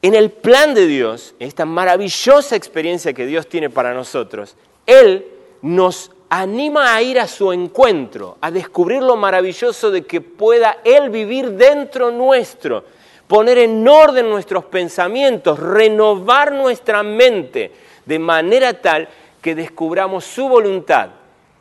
En 0.00 0.14
el 0.14 0.30
plan 0.30 0.74
de 0.74 0.86
Dios, 0.86 1.34
esta 1.40 1.64
maravillosa 1.64 2.54
experiencia 2.54 3.12
que 3.12 3.26
Dios 3.26 3.48
tiene 3.48 3.68
para 3.68 3.94
nosotros, 3.94 4.56
Él 4.86 5.26
nos 5.60 6.12
anima 6.28 6.94
a 6.94 7.02
ir 7.02 7.18
a 7.18 7.26
su 7.26 7.52
encuentro, 7.52 8.38
a 8.40 8.50
descubrir 8.50 9.02
lo 9.02 9.16
maravilloso 9.16 9.90
de 9.90 10.02
que 10.02 10.20
pueda 10.20 10.78
Él 10.84 11.10
vivir 11.10 11.50
dentro 11.50 12.10
nuestro, 12.10 12.84
poner 13.26 13.58
en 13.58 13.86
orden 13.86 14.30
nuestros 14.30 14.64
pensamientos, 14.66 15.58
renovar 15.58 16.52
nuestra 16.52 17.02
mente, 17.02 17.72
de 18.06 18.18
manera 18.18 18.74
tal 18.74 19.08
que 19.48 19.54
descubramos 19.54 20.26
su 20.26 20.46
voluntad, 20.46 21.08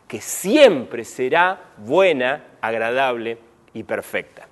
que 0.09 0.19
siempre 0.19 1.05
será 1.05 1.57
buena, 1.77 2.43
agradable 2.59 3.37
y 3.73 3.83
perfecta. 3.83 4.45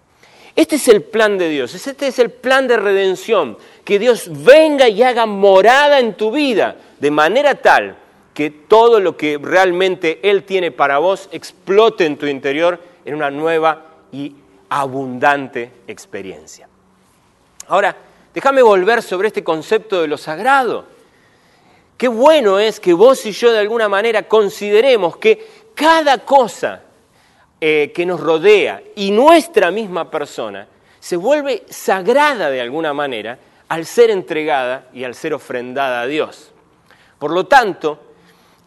Este 0.56 0.78
es 0.78 0.88
el 0.88 1.04
plan 1.04 1.38
de 1.38 1.50
Dios, 1.50 1.76
este 1.76 2.08
es 2.08 2.18
el 2.20 2.32
plan 2.32 2.66
de 2.66 2.78
redención, 2.78 3.58
que 3.84 4.00
Dios 4.00 4.30
venga 4.46 4.88
y 4.88 5.04
haga 5.04 5.26
morada 5.26 6.00
en 6.00 6.14
tu 6.14 6.32
vida, 6.32 6.78
de 6.98 7.12
manera 7.12 7.56
tal 7.56 7.98
que 8.34 8.52
todo 8.52 9.02
lo 9.02 9.18
que 9.18 9.38
realmente 9.38 10.22
Él 10.24 10.44
tiene 10.46 10.72
para 10.72 11.00
vos 11.00 11.28
explote 11.34 12.06
en 12.06 12.16
tu 12.16 12.28
interior 12.28 12.80
en 13.04 13.16
una 13.16 13.32
nueva 13.32 13.98
y 14.14 14.34
abundante 14.70 15.74
experiencia. 15.88 16.70
Ahora, 17.68 17.98
déjame 18.34 18.62
volver 18.62 19.04
sobre 19.04 19.28
este 19.28 19.44
concepto 19.44 20.02
de 20.02 20.08
lo 20.08 20.18
sagrado. 20.18 20.95
Qué 21.98 22.08
bueno 22.08 22.60
es 22.60 22.80
que 22.80 22.94
vos 22.94 23.26
y 23.26 23.32
yo 23.32 23.52
de 23.52 23.60
alguna 23.60 23.88
manera 23.88 24.24
consideremos 24.28 25.18
que 25.18 25.66
cada 25.74 26.18
cosa 26.20 26.82
eh, 27.62 27.92
que 27.96 28.06
nos 28.06 28.20
rodea 28.20 28.82
y 28.96 29.12
nuestra 29.12 29.72
misma 29.72 30.12
persona 30.12 30.68
se 31.00 31.16
vuelve 31.16 31.64
sagrada 31.70 32.50
de 32.50 32.60
alguna 32.60 32.94
manera 32.94 33.40
al 33.70 33.86
ser 33.86 34.10
entregada 34.10 34.90
y 34.94 35.04
al 35.06 35.16
ser 35.16 35.34
ofrendada 35.34 36.02
a 36.02 36.08
Dios. 36.08 36.52
Por 37.18 37.32
lo 37.32 37.46
tanto, 37.46 38.00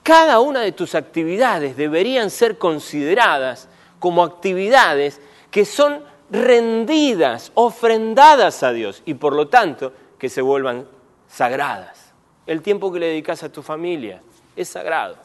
cada 0.03 0.41
una 0.41 0.61
de 0.61 0.73
tus 0.73 0.95
actividades 0.95 1.77
deberían 1.77 2.31
ser 2.31 2.57
consideradas 2.57 3.69
como 3.99 4.25
actividades 4.25 5.21
que 5.51 5.67
son 5.67 6.03
rendidas, 6.31 7.53
ofrendadas 7.55 8.63
a 8.63 8.73
Dios 8.73 9.03
y 9.05 9.15
por 9.15 9.35
lo 9.35 9.49
tanto 9.49 9.93
que 10.19 10.29
se 10.29 10.41
vuelvan 10.41 10.87
sagradas. 11.29 12.08
El 12.49 12.63
tiempo 12.63 12.91
que 12.91 12.99
le 12.99 13.09
dedicas 13.09 13.43
a 13.43 13.53
tu 13.53 13.63
familia 13.63 14.23
es 14.57 14.71
sagrado. 14.71 15.17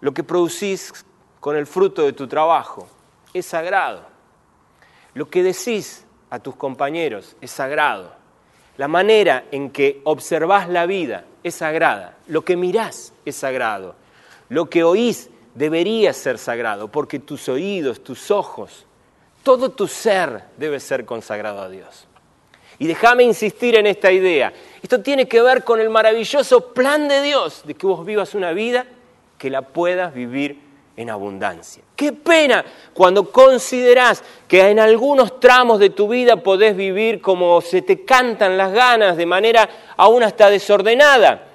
Lo 0.00 0.14
que 0.14 0.22
producís 0.22 1.04
con 1.40 1.56
el 1.56 1.66
fruto 1.66 2.02
de 2.02 2.12
tu 2.12 2.28
trabajo 2.28 2.86
es 3.32 3.44
sagrado. 3.44 4.02
Lo 5.14 5.28
que 5.28 5.42
decís 5.42 6.06
a 6.30 6.38
tus 6.38 6.54
compañeros 6.54 7.34
es 7.40 7.50
sagrado. 7.50 8.12
La 8.76 8.86
manera 8.86 9.46
en 9.50 9.70
que 9.70 10.00
observás 10.04 10.68
la 10.68 10.86
vida 10.86 11.24
es 11.42 11.56
sagrada. 11.56 12.18
Lo 12.28 12.44
que 12.44 12.56
mirás 12.56 13.12
es 13.24 13.34
sagrado. 13.34 13.96
Lo 14.50 14.70
que 14.70 14.84
oís 14.84 15.28
debería 15.56 16.12
ser 16.12 16.38
sagrado, 16.38 16.86
porque 16.86 17.18
tus 17.18 17.48
oídos, 17.48 18.04
tus 18.04 18.30
ojos, 18.30 18.86
todo 19.42 19.70
tu 19.70 19.88
ser 19.88 20.44
debe 20.56 20.78
ser 20.78 21.04
consagrado 21.04 21.62
a 21.62 21.68
Dios. 21.68 22.06
Y 22.78 22.86
déjame 22.86 23.22
insistir 23.24 23.76
en 23.76 23.86
esta 23.86 24.10
idea. 24.10 24.52
Esto 24.82 25.00
tiene 25.00 25.26
que 25.26 25.40
ver 25.40 25.64
con 25.64 25.80
el 25.80 25.90
maravilloso 25.90 26.72
plan 26.72 27.08
de 27.08 27.22
Dios 27.22 27.62
de 27.64 27.74
que 27.74 27.86
vos 27.86 28.04
vivas 28.04 28.34
una 28.34 28.52
vida 28.52 28.86
que 29.38 29.50
la 29.50 29.62
puedas 29.62 30.12
vivir 30.12 30.60
en 30.96 31.10
abundancia. 31.10 31.82
Qué 31.96 32.12
pena 32.12 32.64
cuando 32.92 33.30
considerás 33.30 34.22
que 34.46 34.68
en 34.68 34.78
algunos 34.78 35.40
tramos 35.40 35.78
de 35.78 35.90
tu 35.90 36.08
vida 36.08 36.36
podés 36.36 36.76
vivir 36.76 37.20
como 37.20 37.60
se 37.60 37.82
te 37.82 38.04
cantan 38.04 38.56
las 38.56 38.72
ganas, 38.72 39.16
de 39.16 39.26
manera 39.26 39.68
aún 39.96 40.22
hasta 40.22 40.50
desordenada. 40.50 41.48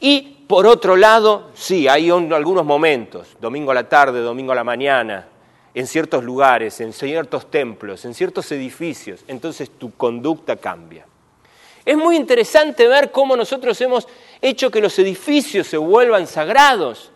Y 0.00 0.44
por 0.46 0.66
otro 0.66 0.96
lado, 0.96 1.50
sí, 1.54 1.88
hay 1.88 2.10
algunos 2.10 2.64
momentos, 2.64 3.28
domingo 3.40 3.70
a 3.70 3.74
la 3.74 3.88
tarde, 3.88 4.20
domingo 4.20 4.52
a 4.52 4.56
la 4.56 4.64
mañana, 4.64 5.26
en 5.74 5.86
ciertos 5.86 6.24
lugares, 6.24 6.80
en 6.80 6.92
ciertos 6.92 7.50
templos, 7.50 8.04
en 8.04 8.14
ciertos 8.14 8.50
edificios, 8.52 9.24
entonces 9.28 9.70
tu 9.70 9.92
conducta 9.94 10.56
cambia. 10.56 11.06
Es 11.84 11.96
muy 11.96 12.16
interesante 12.16 12.86
ver 12.86 13.10
cómo 13.10 13.36
nosotros 13.36 13.80
hemos 13.80 14.06
hecho 14.40 14.70
que 14.70 14.80
los 14.80 14.98
edificios 14.98 15.66
se 15.66 15.76
vuelvan 15.76 16.26
sagrados 16.26 17.12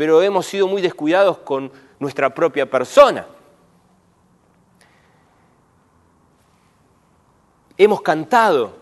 pero 0.00 0.22
hemos 0.22 0.46
sido 0.46 0.66
muy 0.66 0.80
descuidados 0.80 1.36
con 1.40 1.70
nuestra 1.98 2.34
propia 2.34 2.64
persona. 2.64 3.26
Hemos 7.76 8.00
cantado 8.00 8.78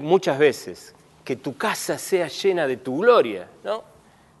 muchas 0.00 0.38
veces 0.38 0.94
que 1.22 1.36
tu 1.36 1.54
casa 1.54 1.98
sea 1.98 2.28
llena 2.28 2.66
de 2.66 2.78
tu 2.78 2.96
gloria, 2.98 3.46
¿no? 3.62 3.84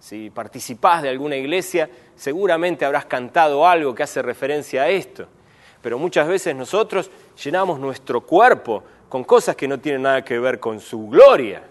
Si 0.04 0.28
participás 0.28 1.00
de 1.00 1.08
alguna 1.08 1.34
iglesia, 1.34 1.88
seguramente 2.14 2.84
habrás 2.84 3.06
cantado 3.06 3.66
algo 3.66 3.94
que 3.94 4.02
hace 4.02 4.20
referencia 4.20 4.82
a 4.82 4.88
esto. 4.90 5.26
Pero 5.80 5.98
muchas 5.98 6.28
veces 6.28 6.54
nosotros 6.54 7.10
llenamos 7.42 7.80
nuestro 7.80 8.20
cuerpo 8.20 8.84
con 9.08 9.24
cosas 9.24 9.56
que 9.56 9.66
no 9.66 9.80
tienen 9.80 10.02
nada 10.02 10.22
que 10.22 10.38
ver 10.38 10.60
con 10.60 10.78
su 10.78 11.08
gloria. 11.08 11.62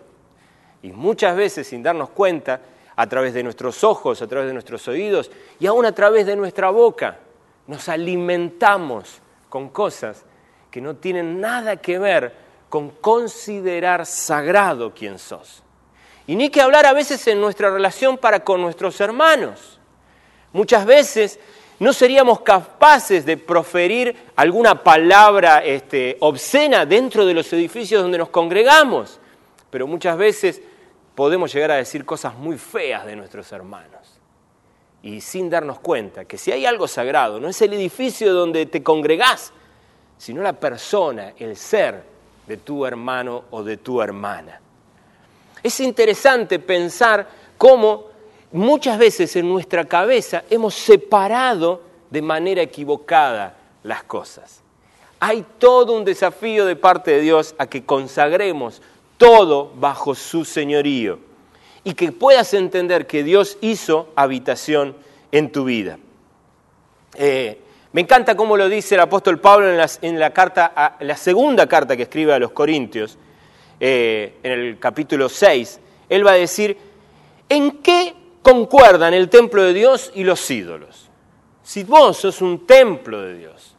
Y 0.81 0.91
muchas 0.91 1.36
veces, 1.36 1.67
sin 1.67 1.84
darnos 1.84 2.10
cuenta, 2.10 2.60
a 2.95 3.08
través 3.08 3.36
de 3.36 3.43
nuestros 3.43 3.84
ojos, 3.84 4.19
a 4.23 4.27
través 4.27 4.47
de 4.47 4.53
nuestros 4.53 4.88
oídos 4.88 5.29
y 5.60 5.67
aún 5.67 5.86
a 5.86 5.91
través 5.91 6.25
de 6.25 6.36
nuestra 6.36 6.71
boca. 6.71 7.19
Nos 7.67 7.88
alimentamos 7.88 9.21
con 9.47 9.69
cosas 9.69 10.25
que 10.71 10.81
no 10.81 10.95
tienen 10.95 11.39
nada 11.39 11.75
que 11.75 11.99
ver 11.99 12.34
con 12.67 12.89
considerar 12.89 14.08
sagrado 14.08 14.91
quién 14.91 15.19
sos. 15.19 15.63
Y 16.25 16.36
ni 16.36 16.49
que 16.49 16.62
hablar 16.62 16.86
a 16.86 16.93
veces 16.93 17.27
en 17.27 17.41
nuestra 17.41 17.69
relación 17.69 18.17
para 18.17 18.43
con 18.43 18.62
nuestros 18.62 18.99
hermanos. 19.01 19.79
Muchas 20.53 20.86
veces 20.86 21.39
no 21.79 21.91
seríamos 21.91 22.41
capaces 22.41 23.25
de 23.25 23.36
proferir 23.36 24.15
alguna 24.36 24.83
palabra 24.83 25.63
este, 25.65 26.15
obscena 26.19 26.86
dentro 26.86 27.25
de 27.25 27.33
los 27.33 27.51
edificios 27.51 28.01
donde 28.01 28.17
nos 28.17 28.29
congregamos, 28.29 29.19
pero 29.69 29.88
muchas 29.88 30.17
veces 30.17 30.62
podemos 31.15 31.53
llegar 31.53 31.71
a 31.71 31.75
decir 31.75 32.05
cosas 32.05 32.36
muy 32.36 32.57
feas 32.57 33.05
de 33.05 33.15
nuestros 33.15 33.51
hermanos. 33.51 34.19
Y 35.01 35.19
sin 35.19 35.49
darnos 35.49 35.79
cuenta 35.79 36.23
que 36.23 36.38
si 36.38 36.51
hay 36.51 36.65
algo 36.65 36.88
sagrado, 36.88 37.39
no 37.39 37.49
es 37.49 37.62
el 37.62 37.73
edificio 37.73 38.33
donde 38.33 38.65
te 38.67 38.81
congregás, 38.81 39.51
sino 40.17 40.41
la 40.41 40.53
persona, 40.53 41.33
el 41.38 41.57
ser 41.57 42.03
de 42.47 42.57
tu 42.57 42.86
hermano 42.86 43.43
o 43.51 43.63
de 43.63 43.77
tu 43.77 44.01
hermana. 44.01 44.62
Es 45.63 45.80
interesante 45.80 46.60
pensar 46.60 47.28
cómo 47.58 48.06
muchas 48.52 48.97
veces 48.99 49.36
en 49.36 49.49
nuestra 49.49 49.86
cabeza 49.86 50.43
hemos 50.49 50.76
separado 50.76 51.82
de 52.10 52.21
manera 52.21 52.62
equivocada 52.62 53.58
las 53.82 54.04
cosas. 54.04 54.62
Hay 55.19 55.45
todo 55.58 55.93
un 55.93 56.04
desafío 56.04 56.65
de 56.65 56.76
parte 56.76 57.12
de 57.12 57.21
Dios 57.21 57.56
a 57.58 57.67
que 57.67 57.86
consagremos 57.86 58.82
todo 59.17 59.71
bajo 59.76 60.15
su 60.15 60.43
señorío 60.43 61.19
y 61.84 61.93
que 61.93 62.12
puedas 62.12 62.54
entender 62.54 63.08
que 63.08 63.23
Dios 63.23 63.58
hizo 63.62 64.10
habitación 64.15 64.95
en 65.32 65.52
tu 65.52 65.63
vida. 65.63 65.97
Eh, 67.15 67.60
me 67.93 68.02
encanta 68.02 68.36
cómo 68.36 68.58
lo 68.58 68.69
dice 68.69 68.95
el 68.95 69.02
apóstol 69.02 69.39
Pablo 69.39 69.67
en, 69.69 70.19
la, 70.19 70.30
carta, 70.32 70.97
la 70.99 71.15
segunda 71.15 71.67
carta 71.67 71.95
que 71.95 72.04
escribe 72.04 72.34
a 72.34 72.39
los 72.39 72.52
Corintios, 72.52 73.17
eh, 73.79 74.38
en 74.43 74.51
el 74.51 74.79
capítulo 74.79 75.29
6. 75.29 75.79
Él 76.09 76.25
va 76.25 76.31
a 76.31 76.36
decir, 76.36 76.77
¿en 77.49 77.81
qué 77.81 78.13
concuerdan 78.41 79.13
el 79.13 79.29
templo 79.29 79.63
de 79.63 79.73
Dios 79.73 80.12
y 80.15 80.23
los 80.23 80.49
ídolos? 80.49 81.09
Si 81.63 81.83
vos 81.83 82.17
sos 82.17 82.41
un 82.41 82.65
templo 82.67 83.21
de 83.21 83.38
Dios, 83.38 83.75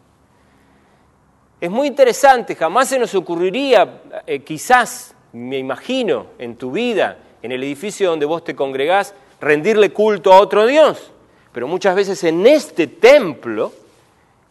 es 1.61 1.71
muy 1.71 1.87
interesante, 1.87 2.55
jamás 2.55 2.89
se 2.89 2.99
nos 2.99 3.15
ocurriría 3.15 4.03
eh, 4.27 4.41
quizás 4.41 5.15
me 5.35 5.59
imagino, 5.59 6.29
en 6.39 6.57
tu 6.57 6.71
vida, 6.71 7.19
en 7.43 7.51
el 7.51 7.63
edificio 7.65 8.09
donde 8.09 8.25
vos 8.25 8.45
te 8.45 8.55
congregás, 8.55 9.15
rendirle 9.41 9.93
culto 9.93 10.33
a 10.33 10.41
otro 10.41 10.65
Dios. 10.65 11.11
Pero 11.53 11.67
muchas 11.67 11.97
veces 11.97 12.23
en 12.25 12.47
este 12.47 12.87
templo 12.87 13.73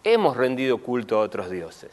hemos 0.03 0.35
rendido 0.35 0.77
culto 0.77 1.17
a 1.17 1.21
otros 1.21 1.49
dioses. 1.49 1.91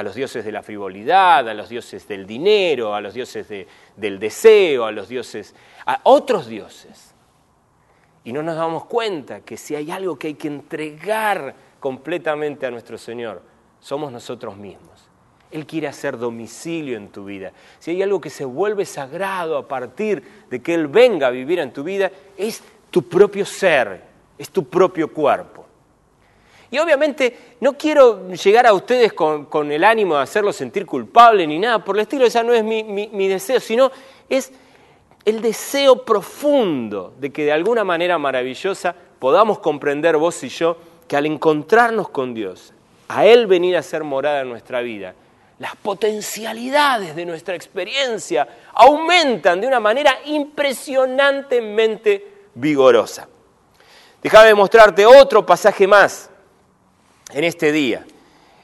A 0.00 0.02
los 0.02 0.14
dioses 0.14 0.46
de 0.46 0.50
la 0.50 0.62
frivolidad, 0.62 1.46
a 1.46 1.52
los 1.52 1.68
dioses 1.68 2.08
del 2.08 2.26
dinero, 2.26 2.94
a 2.94 3.02
los 3.02 3.12
dioses 3.12 3.46
del 3.96 4.18
deseo, 4.18 4.86
a 4.86 4.92
los 4.92 5.10
dioses, 5.10 5.54
a 5.84 6.00
otros 6.04 6.46
dioses. 6.46 7.14
Y 8.24 8.32
no 8.32 8.42
nos 8.42 8.56
damos 8.56 8.86
cuenta 8.86 9.42
que 9.42 9.58
si 9.58 9.74
hay 9.74 9.90
algo 9.90 10.18
que 10.18 10.28
hay 10.28 10.34
que 10.34 10.48
entregar 10.48 11.54
completamente 11.78 12.64
a 12.64 12.70
nuestro 12.70 12.96
Señor, 12.96 13.42
somos 13.78 14.10
nosotros 14.10 14.56
mismos. 14.56 15.06
Él 15.50 15.66
quiere 15.66 15.86
hacer 15.86 16.16
domicilio 16.16 16.96
en 16.96 17.10
tu 17.10 17.26
vida. 17.26 17.52
Si 17.78 17.90
hay 17.90 18.00
algo 18.02 18.22
que 18.22 18.30
se 18.30 18.46
vuelve 18.46 18.86
sagrado 18.86 19.58
a 19.58 19.68
partir 19.68 20.22
de 20.48 20.62
que 20.62 20.72
Él 20.72 20.86
venga 20.86 21.26
a 21.26 21.30
vivir 21.30 21.58
en 21.58 21.74
tu 21.74 21.84
vida, 21.84 22.10
es 22.38 22.62
tu 22.90 23.06
propio 23.06 23.44
ser, 23.44 24.02
es 24.38 24.48
tu 24.48 24.64
propio 24.64 25.12
cuerpo. 25.12 25.66
Y 26.70 26.78
obviamente 26.78 27.56
no 27.60 27.76
quiero 27.76 28.30
llegar 28.30 28.66
a 28.66 28.72
ustedes 28.72 29.12
con, 29.12 29.72
el 29.72 29.84
ánimo 29.84 30.16
de 30.16 30.22
hacerlos 30.22 30.56
sentir 30.56 30.86
culpable 30.86 31.46
ni 31.46 31.58
nada 31.58 31.84
por 31.84 31.96
el 31.96 32.02
estilo, 32.02 32.24
ese 32.24 32.42
no 32.44 32.52
es 32.52 32.62
mi, 32.62 32.84
mi 32.84 33.28
deseo, 33.28 33.58
sino 33.58 33.90
es 34.28 34.52
el 35.24 35.42
deseo 35.42 36.04
profundo 36.04 37.12
de 37.18 37.30
que 37.30 37.44
de 37.44 37.52
alguna 37.52 37.84
manera 37.84 38.18
maravillosa 38.18 38.94
podamos 39.18 39.58
comprender 39.58 40.16
vos 40.16 40.42
y 40.44 40.48
yo 40.48 40.76
que 41.06 41.16
al 41.16 41.26
encontrarnos 41.26 42.08
con 42.08 42.32
Dios, 42.34 42.72
a 43.08 43.26
Él 43.26 43.48
venir 43.48 43.76
a 43.76 43.82
ser 43.82 44.04
morada 44.04 44.42
en 44.42 44.48
nuestra 44.48 44.80
vida, 44.80 45.14
las 45.58 45.74
potencialidades 45.76 47.16
de 47.16 47.26
nuestra 47.26 47.54
experiencia 47.54 48.48
aumentan 48.72 49.60
de 49.60 49.66
una 49.66 49.80
manera 49.80 50.16
impresionantemente 50.24 52.46
vigorosa. 52.54 53.28
Déjame 54.22 54.54
mostrarte 54.54 55.04
otro 55.04 55.44
pasaje 55.44 55.86
más 55.86 56.30
en 57.32 57.44
este 57.44 57.72
día. 57.72 58.04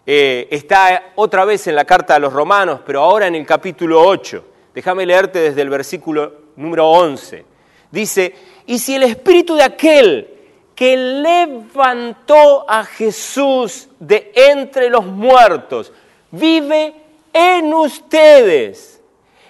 Eh, 0.04 0.48
está 0.50 1.12
otra 1.16 1.44
vez 1.44 1.66
en 1.66 1.74
la 1.74 1.84
carta 1.84 2.14
a 2.14 2.18
los 2.18 2.32
romanos, 2.32 2.80
pero 2.86 3.02
ahora 3.02 3.26
en 3.26 3.34
el 3.34 3.46
capítulo 3.46 4.00
8. 4.02 4.44
Déjame 4.74 5.06
leerte 5.06 5.40
desde 5.40 5.62
el 5.62 5.70
versículo 5.70 6.32
número 6.56 6.88
11. 6.88 7.44
Dice, 7.90 8.34
y 8.66 8.78
si 8.78 8.94
el 8.94 9.04
espíritu 9.04 9.54
de 9.54 9.62
aquel 9.62 10.28
que 10.74 10.96
levantó 10.96 12.68
a 12.68 12.84
Jesús 12.84 13.88
de 13.98 14.32
entre 14.34 14.90
los 14.90 15.06
muertos 15.06 15.92
vive 16.30 16.94
en 17.32 17.72
ustedes, 17.72 19.00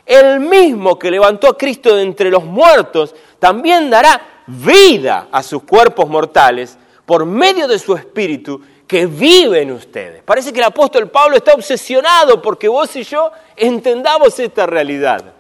el 0.07 0.41
mismo 0.41 0.99
que 0.99 1.11
levantó 1.11 1.49
a 1.49 1.59
Cristo 1.59 1.97
de 1.97 2.03
entre 2.03 2.31
los 2.31 2.45
muertos, 2.45 3.15
también 3.39 3.91
dará 3.91 4.45
vida 4.47 5.29
a 5.33 5.43
sus 5.43 5.65
cuerpos 5.65 6.09
mortales 6.09 6.79
por 7.05 7.27
medio 7.27 7.67
de 7.67 7.79
su 7.79 7.95
espíritu 7.95 8.61
que 8.87 9.07
vive 9.07 9.63
en 9.63 9.73
ustedes. 9.73 10.23
Parece 10.23 10.53
que 10.53 10.61
el 10.61 10.67
apóstol 10.67 11.09
Pablo 11.09 11.37
está 11.37 11.55
obsesionado 11.55 12.41
porque 12.41 12.69
vos 12.69 12.95
y 12.97 13.03
yo 13.03 13.31
entendamos 13.57 14.39
esta 14.39 14.67
realidad. 14.67 15.33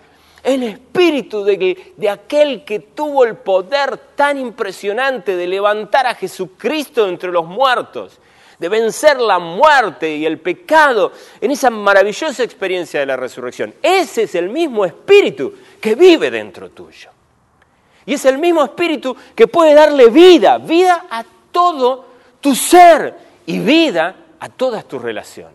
El 0.42 0.62
espíritu 0.62 1.44
de, 1.44 1.94
de, 1.96 2.08
aquel 2.08 2.64
que 2.64 2.78
tuvo 2.80 3.24
el 3.24 3.36
poder 3.36 3.98
tan 4.14 4.38
impresionante 4.38 5.36
de 5.36 5.46
levantar 5.46 6.06
a 6.06 6.14
Jesucristo 6.14 7.08
entre 7.08 7.32
los 7.32 7.46
muertos, 7.46 8.18
de 8.58 8.68
vencer 8.68 9.20
la 9.20 9.38
muerte 9.38 10.16
y 10.16 10.24
el 10.24 10.38
pecado 10.38 11.12
en 11.40 11.50
esa 11.50 11.68
maravillosa 11.68 12.44
experiencia 12.44 13.00
de 13.00 13.06
la 13.06 13.16
resurrección. 13.16 13.74
Ese 13.82 14.22
es 14.22 14.34
el 14.34 14.48
mismo 14.48 14.84
espíritu 14.84 15.52
que 15.80 15.94
vive 15.94 16.30
dentro 16.30 16.70
tuyo. 16.70 17.10
Y 18.04 18.14
es 18.14 18.24
el 18.24 18.38
mismo 18.38 18.64
espíritu 18.64 19.16
que 19.34 19.48
puede 19.48 19.74
darle 19.74 20.10
vida, 20.10 20.58
vida 20.58 21.06
a 21.10 21.24
todo 21.50 22.06
tu 22.40 22.54
ser 22.54 23.25
y 23.46 23.60
vida 23.60 24.16
a 24.40 24.48
todas 24.48 24.86
tus 24.86 25.00
relaciones. 25.00 25.54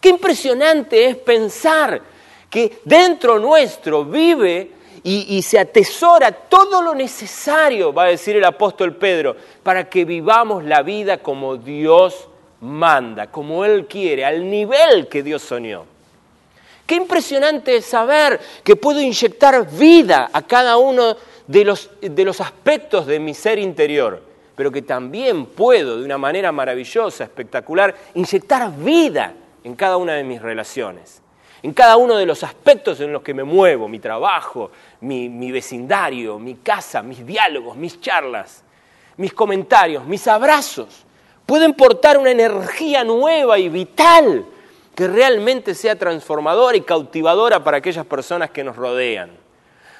Qué 0.00 0.08
impresionante 0.08 1.06
es 1.06 1.16
pensar 1.16 2.00
que 2.48 2.80
dentro 2.84 3.38
nuestro 3.38 4.04
vive 4.04 4.70
y, 5.04 5.42
se 5.42 5.58
atesora 5.58 6.30
todo 6.30 6.80
lo 6.80 6.94
necesario, 6.94 7.92
va 7.92 8.04
a 8.04 8.08
decir 8.08 8.36
el 8.36 8.44
apóstol 8.44 8.94
Pedro, 8.96 9.36
para 9.62 9.88
que 9.88 10.04
vivamos 10.04 10.62
la 10.64 10.82
vida 10.82 11.18
como 11.18 11.56
Dios 11.56 12.28
manda, 12.60 13.26
como 13.28 13.64
Él 13.64 13.86
quiere, 13.86 14.24
al 14.24 14.48
nivel 14.48 15.08
que 15.08 15.24
Dios 15.24 15.42
soñó. 15.42 15.86
Qué 16.86 16.94
impresionante 16.94 17.76
es 17.76 17.84
saber 17.86 18.40
que 18.62 18.76
puedo 18.76 19.00
inyectar 19.00 19.68
vida 19.72 20.30
a 20.32 20.42
cada 20.42 20.76
uno 20.76 21.16
de 21.48 21.64
los, 21.64 21.90
de 22.00 22.24
los 22.24 22.40
aspectos 22.40 23.06
de 23.06 23.18
mi 23.18 23.34
ser 23.34 23.58
interior 23.58 24.31
pero 24.62 24.70
que 24.70 24.82
también 24.82 25.46
puedo, 25.46 25.98
de 25.98 26.04
una 26.04 26.18
manera 26.18 26.52
maravillosa, 26.52 27.24
espectacular, 27.24 27.96
inyectar 28.14 28.72
vida 28.76 29.34
en 29.64 29.74
cada 29.74 29.96
una 29.96 30.12
de 30.12 30.22
mis 30.22 30.40
relaciones, 30.40 31.20
en 31.64 31.72
cada 31.72 31.96
uno 31.96 32.16
de 32.16 32.24
los 32.26 32.44
aspectos 32.44 33.00
en 33.00 33.12
los 33.12 33.22
que 33.22 33.34
me 33.34 33.42
muevo, 33.42 33.88
mi 33.88 33.98
trabajo, 33.98 34.70
mi, 35.00 35.50
vecindario, 35.50 36.38
mi 36.38 36.54
casa, 36.54 37.02
mis 37.02 37.26
diálogos, 37.26 37.76
mis 37.76 38.00
charlas, 38.00 38.62
mis 39.16 39.32
comentarios, 39.32 40.06
mis 40.06 40.28
abrazos. 40.28 41.06
Pueden 41.44 41.74
portar 41.74 42.16
una 42.16 42.30
energía 42.30 43.02
nueva 43.02 43.58
y 43.58 43.68
vital 43.68 44.46
que 44.94 45.08
realmente 45.08 45.74
sea 45.74 45.98
transformadora 45.98 46.76
y 46.76 46.82
cautivadora 46.82 47.64
para 47.64 47.78
aquellas 47.78 48.06
personas 48.06 48.50
que 48.50 48.62
nos 48.62 48.76
rodean. 48.76 49.41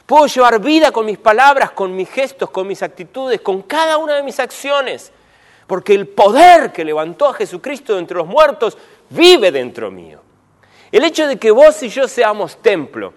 Puedo 0.07 0.27
llevar 0.27 0.61
vida 0.61 0.91
con 0.91 1.07
mis 1.07 1.19
palabras, 1.19 1.71
con 1.71 1.95
mis 1.95 2.09
gestos, 2.11 2.51
con 2.51 2.67
mis 2.67 2.83
actitudes, 2.83 3.41
con 3.41 3.63
cada 3.63 3.99
una 3.99 4.15
de 4.15 4.23
mis 4.23 4.39
acciones. 4.41 5.13
Porque 5.67 5.95
el 5.95 6.09
poder 6.09 6.73
que 6.73 6.85
levantó 6.85 7.29
a 7.29 7.35
Jesucristo 7.35 7.95
de 7.95 8.01
entre 8.01 8.17
los 8.17 8.27
muertos 8.27 8.77
vive 9.11 9.53
dentro 9.53 9.91
mío. 9.91 10.21
El 10.91 11.05
hecho 11.05 11.27
de 11.27 11.39
que 11.39 11.51
vos 11.51 11.83
y 11.83 11.89
yo 11.89 12.07
seamos 12.09 12.61
templo 12.61 13.15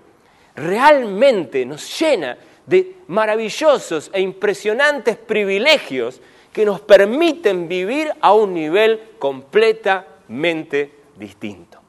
realmente 0.55 1.65
nos 1.65 1.99
llena 1.99 2.37
de 2.65 2.95
maravillosos 3.07 4.09
e 4.13 4.21
impresionantes 4.21 5.17
privilegios 5.17 6.21
que 6.53 6.65
nos 6.65 6.79
permiten 6.79 7.67
vivir 7.67 8.13
a 8.21 8.33
un 8.33 8.53
nivel 8.53 9.15
completamente 9.19 10.99
distinto. 11.17 11.79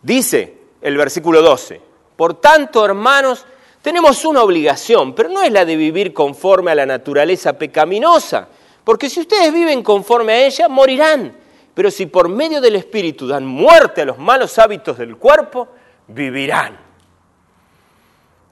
Dice 0.00 0.54
el 0.80 0.96
versículo 0.96 1.42
12, 1.42 1.80
por 2.16 2.40
tanto, 2.40 2.84
hermanos, 2.84 3.44
tenemos 3.82 4.24
una 4.24 4.42
obligación, 4.42 5.14
pero 5.14 5.28
no 5.28 5.42
es 5.42 5.52
la 5.52 5.64
de 5.64 5.76
vivir 5.76 6.14
conforme 6.14 6.70
a 6.70 6.74
la 6.74 6.86
naturaleza 6.86 7.58
pecaminosa, 7.58 8.48
porque 8.84 9.10
si 9.10 9.20
ustedes 9.20 9.52
viven 9.52 9.82
conforme 9.82 10.32
a 10.32 10.46
ella, 10.46 10.68
morirán. 10.68 11.36
Pero 11.74 11.90
si 11.90 12.06
por 12.06 12.28
medio 12.28 12.60
del 12.60 12.76
Espíritu 12.76 13.26
dan 13.26 13.44
muerte 13.44 14.02
a 14.02 14.04
los 14.04 14.18
malos 14.18 14.58
hábitos 14.58 14.96
del 14.96 15.16
cuerpo, 15.16 15.68
vivirán. 16.06 16.78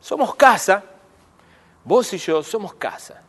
Somos 0.00 0.34
casa, 0.34 0.82
vos 1.84 2.12
y 2.12 2.18
yo 2.18 2.42
somos 2.42 2.74
casa. 2.74 3.22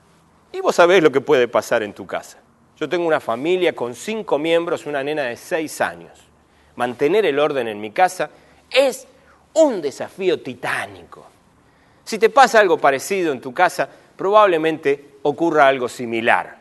Y 0.51 0.59
vos 0.59 0.75
sabés 0.75 1.03
lo 1.03 1.11
que 1.11 1.21
puede 1.21 1.47
pasar 1.47 1.83
en 1.83 1.93
tu 1.93 2.07
casa. 2.07 2.39
Yo 2.79 2.89
tengo 2.89 3.05
una 3.05 3.19
familia 3.19 3.75
con 3.75 3.93
cinco 3.93 4.39
miembros, 4.39 4.85
una 4.85 5.03
nena 5.03 5.23
de 5.23 5.37
seis 5.37 5.79
años. 5.79 6.19
Mantener 6.75 7.25
el 7.25 7.39
orden 7.39 7.67
en 7.67 7.79
mi 7.79 7.91
casa 7.91 8.29
es 8.71 9.07
un 9.53 9.81
desafío 9.81 10.41
titánico. 10.41 11.25
Si 12.03 12.17
te 12.19 12.29
pasa 12.29 12.59
algo 12.59 12.77
parecido 12.77 13.31
en 13.31 13.41
tu 13.41 13.53
casa, 13.53 13.87
probablemente 14.15 15.17
ocurra 15.23 15.67
algo 15.67 15.87
similar. 15.87 16.57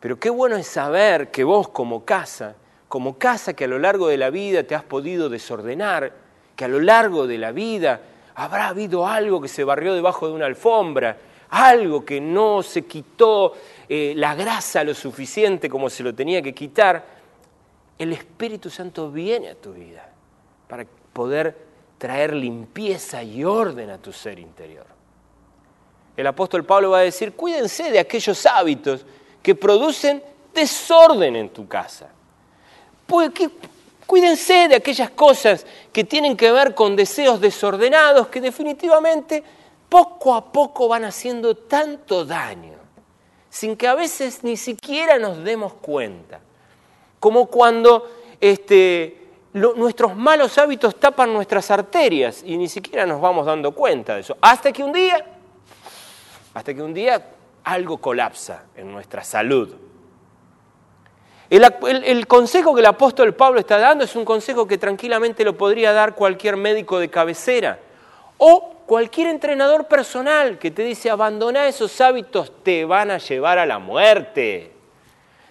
Pero 0.00 0.18
qué 0.18 0.30
bueno 0.30 0.56
es 0.56 0.66
saber 0.66 1.30
que 1.30 1.44
vos 1.44 1.68
como 1.68 2.04
casa, 2.04 2.56
como 2.88 3.18
casa 3.18 3.54
que 3.54 3.64
a 3.64 3.68
lo 3.68 3.78
largo 3.78 4.08
de 4.08 4.16
la 4.16 4.30
vida 4.30 4.64
te 4.64 4.74
has 4.74 4.82
podido 4.82 5.28
desordenar, 5.28 6.12
que 6.56 6.64
a 6.64 6.68
lo 6.68 6.80
largo 6.80 7.26
de 7.26 7.38
la 7.38 7.52
vida 7.52 8.00
habrá 8.34 8.68
habido 8.68 9.06
algo 9.06 9.40
que 9.40 9.48
se 9.48 9.64
barrió 9.64 9.94
debajo 9.94 10.26
de 10.26 10.34
una 10.34 10.46
alfombra, 10.46 11.16
algo 11.50 12.04
que 12.04 12.20
no 12.20 12.62
se 12.62 12.82
quitó 12.82 13.54
eh, 13.88 14.14
la 14.16 14.34
grasa 14.34 14.82
lo 14.82 14.94
suficiente 14.94 15.68
como 15.68 15.88
se 15.88 16.02
lo 16.02 16.14
tenía 16.14 16.42
que 16.42 16.54
quitar, 16.54 17.04
el 17.98 18.12
Espíritu 18.12 18.70
Santo 18.70 19.10
viene 19.10 19.50
a 19.50 19.54
tu 19.54 19.72
vida 19.72 20.08
para 20.66 20.84
poder 21.12 21.71
traer 22.02 22.34
limpieza 22.34 23.22
y 23.22 23.44
orden 23.44 23.88
a 23.88 23.96
tu 23.96 24.12
ser 24.12 24.40
interior. 24.40 24.84
El 26.16 26.26
apóstol 26.26 26.64
Pablo 26.64 26.90
va 26.90 26.98
a 26.98 27.02
decir, 27.02 27.32
cuídense 27.34 27.92
de 27.92 28.00
aquellos 28.00 28.44
hábitos 28.44 29.06
que 29.40 29.54
producen 29.54 30.20
desorden 30.52 31.36
en 31.36 31.50
tu 31.50 31.68
casa. 31.68 32.08
Pues 33.06 33.30
cuídense 34.04 34.66
de 34.66 34.74
aquellas 34.74 35.10
cosas 35.10 35.64
que 35.92 36.02
tienen 36.02 36.36
que 36.36 36.50
ver 36.50 36.74
con 36.74 36.96
deseos 36.96 37.40
desordenados 37.40 38.26
que 38.26 38.40
definitivamente 38.40 39.44
poco 39.88 40.34
a 40.34 40.50
poco 40.50 40.88
van 40.88 41.04
haciendo 41.04 41.54
tanto 41.54 42.24
daño, 42.24 42.78
sin 43.48 43.76
que 43.76 43.86
a 43.86 43.94
veces 43.94 44.42
ni 44.42 44.56
siquiera 44.56 45.20
nos 45.20 45.44
demos 45.44 45.74
cuenta. 45.74 46.40
Como 47.20 47.46
cuando 47.46 48.10
este, 48.40 49.21
nuestros 49.54 50.16
malos 50.16 50.56
hábitos 50.58 50.98
tapan 50.98 51.32
nuestras 51.32 51.70
arterias 51.70 52.42
y 52.44 52.56
ni 52.56 52.68
siquiera 52.68 53.04
nos 53.04 53.20
vamos 53.20 53.46
dando 53.46 53.72
cuenta 53.72 54.14
de 54.14 54.20
eso. 54.20 54.36
Hasta 54.40 54.72
que 54.72 54.82
un 54.82 54.92
día, 54.92 55.24
hasta 56.54 56.72
que 56.72 56.82
un 56.82 56.94
día 56.94 57.22
algo 57.64 57.98
colapsa 57.98 58.64
en 58.76 58.90
nuestra 58.90 59.22
salud. 59.22 59.74
El, 61.50 61.66
el, 62.04 62.26
consejo 62.26 62.74
que 62.74 62.80
el 62.80 62.86
apóstol 62.86 63.34
Pablo 63.34 63.60
está 63.60 63.78
dando 63.78 64.04
es 64.04 64.16
un 64.16 64.24
consejo 64.24 64.66
que 64.66 64.78
tranquilamente 64.78 65.44
lo 65.44 65.54
podría 65.54 65.92
dar 65.92 66.14
cualquier 66.14 66.56
médico 66.56 66.98
de 66.98 67.10
cabecera 67.10 67.78
o 68.38 68.72
cualquier 68.86 69.28
entrenador 69.28 69.84
personal 69.86 70.58
que 70.58 70.70
te 70.70 70.82
dice 70.82 71.10
abandona 71.10 71.66
esos 71.66 72.00
hábitos, 72.00 72.52
te 72.62 72.86
van 72.86 73.10
a 73.10 73.18
llevar 73.18 73.58
a 73.58 73.66
la 73.66 73.78
muerte. 73.78 74.72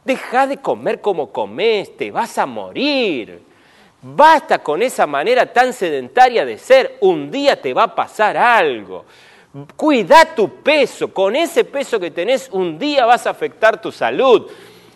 Deja 0.04 0.48
de 0.48 0.58
comer 0.58 1.02
como 1.02 1.32
comes, 1.32 1.96
te 1.96 2.10
vas 2.10 2.36
a 2.40 2.48
morir. 2.48 3.51
Basta 4.04 4.60
con 4.60 4.82
esa 4.82 5.06
manera 5.06 5.46
tan 5.46 5.74
sedentaria 5.74 6.44
de 6.44 6.58
ser. 6.58 6.98
Un 7.02 7.30
día 7.30 7.62
te 7.62 7.74
va 7.74 7.84
a 7.84 7.96
pasar 7.96 8.36
algo. 8.36 9.06
Cuida 9.76 10.34
tu 10.34 10.62
peso. 10.62 11.14
Con 11.14 11.36
ese 11.36 11.66
peso 11.66 12.00
que 12.00 12.10
tenés, 12.10 12.50
un 12.52 12.80
día 12.80 13.06
vas 13.06 13.28
a 13.28 13.32
afectar 13.32 13.80
tu 13.80 13.92
salud. 13.92 14.50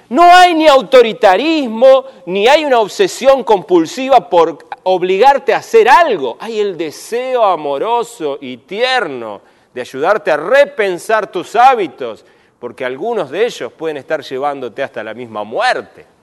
No 0.10 0.24
hay 0.24 0.54
ni 0.54 0.68
autoritarismo, 0.68 2.06
ni 2.28 2.48
hay 2.48 2.66
una 2.66 2.80
obsesión 2.80 3.44
compulsiva 3.44 4.30
por 4.30 4.58
obligarte 4.84 5.54
a 5.54 5.58
hacer 5.58 5.90
algo. 5.90 6.38
Hay 6.40 6.60
el 6.60 6.78
deseo 6.78 7.44
amoroso 7.44 8.38
y 8.42 8.58
tierno 8.58 9.42
de 9.74 9.82
ayudarte 9.82 10.32
a 10.32 10.38
repensar 10.38 11.32
tus 11.32 11.56
hábitos, 11.56 12.24
porque 12.60 12.86
algunos 12.86 13.30
de 13.30 13.46
ellos 13.46 13.74
pueden 13.74 13.98
estar 13.98 14.22
llevándote 14.22 14.82
hasta 14.82 15.04
la 15.04 15.14
misma 15.14 15.44
muerte. 15.44 16.15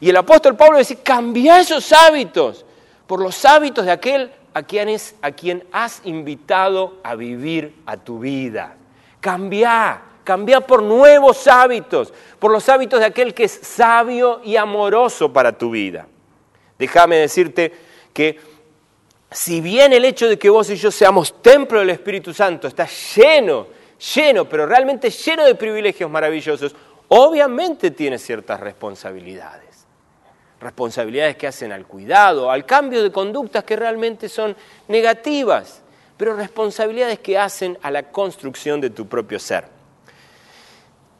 Y 0.00 0.10
el 0.10 0.16
apóstol 0.16 0.56
Pablo 0.56 0.78
dice, 0.78 0.96
cambia 0.96 1.60
esos 1.60 1.92
hábitos 1.92 2.64
por 3.06 3.20
los 3.20 3.44
hábitos 3.44 3.84
de 3.84 3.92
aquel 3.92 4.32
a 4.54 4.62
quien, 4.62 4.88
es, 4.88 5.14
a 5.22 5.32
quien 5.32 5.64
has 5.72 6.00
invitado 6.04 6.98
a 7.02 7.14
vivir 7.14 7.74
a 7.86 7.96
tu 7.96 8.18
vida. 8.18 8.76
Cambia, 9.20 10.02
Cambia 10.24 10.60
por 10.60 10.82
nuevos 10.82 11.48
hábitos, 11.48 12.12
por 12.38 12.52
los 12.52 12.68
hábitos 12.68 13.00
de 13.00 13.06
aquel 13.06 13.34
que 13.34 13.44
es 13.44 13.52
sabio 13.52 14.40
y 14.44 14.56
amoroso 14.56 15.32
para 15.32 15.56
tu 15.56 15.70
vida. 15.70 16.06
Déjame 16.78 17.16
decirte 17.16 17.72
que 18.12 18.38
si 19.30 19.60
bien 19.60 19.92
el 19.92 20.04
hecho 20.04 20.28
de 20.28 20.38
que 20.38 20.50
vos 20.50 20.68
y 20.70 20.76
yo 20.76 20.90
seamos 20.90 21.42
templo 21.42 21.78
del 21.78 21.90
Espíritu 21.90 22.34
Santo 22.34 22.68
está 22.68 22.86
lleno, 22.86 23.66
lleno, 24.14 24.48
pero 24.48 24.66
realmente 24.66 25.10
lleno 25.10 25.44
de 25.44 25.54
privilegios 25.54 26.10
maravillosos, 26.10 26.76
obviamente 27.08 27.90
tiene 27.90 28.18
ciertas 28.18 28.60
responsabilidades. 28.60 29.69
Responsabilidades 30.60 31.36
que 31.36 31.46
hacen 31.46 31.72
al 31.72 31.86
cuidado, 31.86 32.50
al 32.50 32.66
cambio 32.66 33.02
de 33.02 33.10
conductas 33.10 33.64
que 33.64 33.76
realmente 33.76 34.28
son 34.28 34.54
negativas, 34.88 35.82
pero 36.16 36.36
responsabilidades 36.36 37.18
que 37.20 37.38
hacen 37.38 37.78
a 37.82 37.90
la 37.90 38.04
construcción 38.10 38.80
de 38.80 38.90
tu 38.90 39.06
propio 39.06 39.38
ser. 39.38 39.64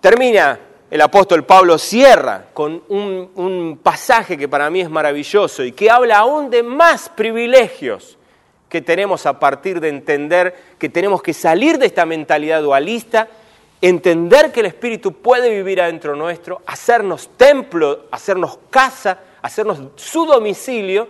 Termina 0.01 0.59
el 0.91 1.01
apóstol 1.01 1.45
Pablo, 1.45 1.79
cierra 1.79 2.47
con 2.53 2.83
un, 2.89 3.31
un 3.35 3.81
pasaje 3.83 4.37
que 4.37 4.49
para 4.49 4.69
mí 4.69 4.81
es 4.81 4.91
maravilloso 4.91 5.65
y 5.65 5.73
que 5.73 5.91
habla 5.91 6.19
aún 6.19 6.51
de 6.51 6.63
más 6.63 7.09
privilegios 7.09 8.19
que 8.69 8.83
tenemos 8.83 9.25
a 9.27 9.39
partir 9.39 9.81
de 9.81 9.89
entender 9.89 10.55
que 10.79 10.89
tenemos 10.89 11.23
que 11.23 11.33
salir 11.33 11.79
de 11.79 11.87
esta 11.87 12.05
mentalidad 12.05 12.63
dualista 12.63 13.29
entender 13.81 14.53
que 14.53 14.61
el 14.61 14.67
Espíritu 14.67 15.13
puede 15.13 15.51
vivir 15.51 15.81
adentro 15.81 16.15
nuestro, 16.15 16.63
hacernos 16.67 17.31
templo, 17.37 18.07
hacernos 18.11 18.59
casa, 18.69 19.19
hacernos 19.43 19.81
su 19.97 20.27
domicilio 20.27 21.09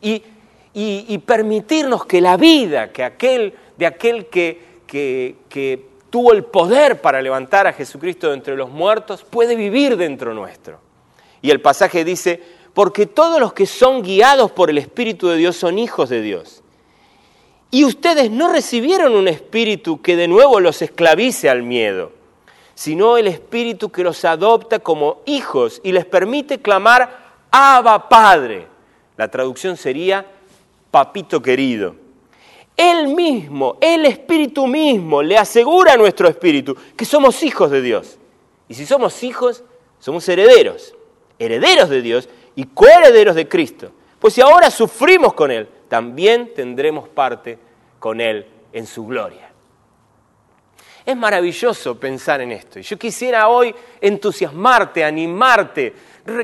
y, 0.00 0.22
permitirnos 1.26 2.04
que 2.04 2.20
la 2.20 2.36
vida 2.36 2.92
que 2.92 3.02
aquel, 3.02 3.54
de 3.76 3.86
aquel 3.86 4.26
que, 4.26 4.60
que, 4.86 5.36
que 5.48 5.86
tuvo 6.10 6.32
el 6.32 6.44
poder 6.44 7.00
para 7.00 7.20
levantar 7.20 7.66
a 7.66 7.72
Jesucristo 7.72 8.28
de 8.28 8.34
entre 8.34 8.56
los 8.56 8.70
muertos 8.70 9.24
puede 9.24 9.56
vivir 9.56 9.96
dentro 9.96 10.34
nuestro. 10.34 10.78
Y 11.42 11.50
el 11.50 11.60
pasaje 11.60 12.04
dice, 12.04 12.42
porque 12.74 13.06
todos 13.06 13.40
los 13.40 13.52
que 13.52 13.66
son 13.66 14.02
guiados 14.02 14.50
por 14.52 14.70
el 14.70 14.78
Espíritu 14.78 15.28
de 15.28 15.36
Dios 15.36 15.56
son 15.56 15.78
hijos 15.78 16.08
de 16.08 16.20
Dios. 16.22 16.62
Y 17.70 17.84
ustedes 17.84 18.30
no 18.30 18.52
recibieron 18.52 19.14
un 19.14 19.28
espíritu 19.28 20.00
que 20.00 20.16
de 20.16 20.28
nuevo 20.28 20.60
los 20.60 20.82
esclavice 20.82 21.50
al 21.50 21.62
miedo, 21.62 22.12
sino 22.74 23.16
el 23.16 23.26
espíritu 23.26 23.90
que 23.90 24.04
los 24.04 24.24
adopta 24.24 24.78
como 24.78 25.20
hijos 25.26 25.80
y 25.82 25.92
les 25.92 26.04
permite 26.04 26.60
clamar 26.60 27.25
Abba 27.58 28.06
Padre. 28.06 28.66
La 29.16 29.28
traducción 29.28 29.78
sería 29.78 30.26
papito 30.90 31.40
querido. 31.40 31.96
Él 32.76 33.08
mismo, 33.08 33.78
el 33.80 34.04
espíritu 34.04 34.66
mismo, 34.66 35.22
le 35.22 35.38
asegura 35.38 35.94
a 35.94 35.96
nuestro 35.96 36.28
espíritu 36.28 36.76
que 36.94 37.06
somos 37.06 37.42
hijos 37.42 37.70
de 37.70 37.80
Dios. 37.80 38.18
Y 38.68 38.74
si 38.74 38.84
somos 38.84 39.22
hijos, 39.22 39.64
somos 39.98 40.28
herederos, 40.28 40.94
herederos 41.38 41.88
de 41.88 42.02
Dios 42.02 42.28
y 42.54 42.64
coherederos 42.64 43.34
de 43.34 43.48
Cristo. 43.48 43.90
Pues 44.18 44.34
si 44.34 44.42
ahora 44.42 44.70
sufrimos 44.70 45.32
con 45.32 45.50
Él, 45.50 45.66
también 45.88 46.52
tendremos 46.54 47.08
parte 47.08 47.58
con 47.98 48.20
Él 48.20 48.44
en 48.74 48.86
su 48.86 49.06
gloria. 49.06 49.45
Es 51.06 51.16
maravilloso 51.16 51.94
pensar 52.00 52.40
en 52.40 52.50
esto. 52.50 52.80
Y 52.80 52.82
yo 52.82 52.98
quisiera 52.98 53.46
hoy 53.46 53.72
entusiasmarte, 54.00 55.04
animarte, 55.04 55.94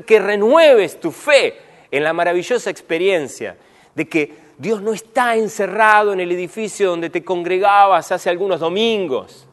que 0.06 0.20
renueves 0.20 1.00
tu 1.00 1.10
fe 1.10 1.58
en 1.90 2.04
la 2.04 2.12
maravillosa 2.12 2.70
experiencia 2.70 3.56
de 3.92 4.08
que 4.08 4.42
Dios 4.56 4.80
no 4.80 4.92
está 4.92 5.34
encerrado 5.34 6.12
en 6.12 6.20
el 6.20 6.30
edificio 6.30 6.90
donde 6.90 7.10
te 7.10 7.24
congregabas 7.24 8.12
hace 8.12 8.30
algunos 8.30 8.60
domingos. 8.60 9.48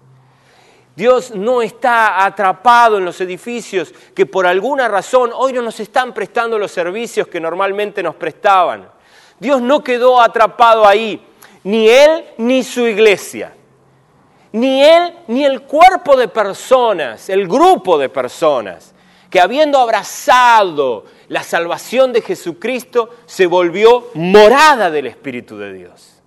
Dios 0.96 1.32
no 1.32 1.64
está 1.64 2.24
atrapado 2.24 3.00
en 3.00 3.06
los 3.06 3.20
edificios 3.22 3.92
que 4.14 4.28
por 4.28 4.46
alguna 4.46 4.88
razón 4.88 5.32
hoy 5.34 5.54
no 5.54 5.64
nos 5.64 5.80
están 5.80 6.14
prestando 6.14 6.60
los 6.60 6.72
servicios 6.72 7.28
que 7.28 7.40
normalmente 7.40 8.04
nos 8.04 8.14
prestaban. 8.14 8.88
Dios 9.40 9.60
no 9.60 9.84
quedó 9.84 10.22
atrapado 10.22 10.86
ahí, 10.86 11.26
ni 11.64 11.90
Él 11.90 12.26
ni 12.38 12.64
su 12.64 12.86
iglesia, 12.86 13.56
ni 14.52 14.84
Él 14.84 15.14
ni 15.28 15.46
el 15.46 15.62
cuerpo 15.62 16.16
de 16.18 16.28
personas, 16.28 17.30
el 17.30 17.48
grupo 17.48 17.98
de 17.98 18.10
personas, 18.10 18.94
que 19.30 19.40
habiendo 19.40 19.78
abrazado 19.78 21.06
la 21.28 21.44
salvación 21.44 22.12
de 22.12 22.22
Jesucristo, 22.22 23.16
se 23.26 23.46
volvió 23.46 24.08
morada 24.16 24.90
del 24.90 25.06
Espíritu 25.06 25.58
de 25.58 25.74
Dios. 25.74 26.22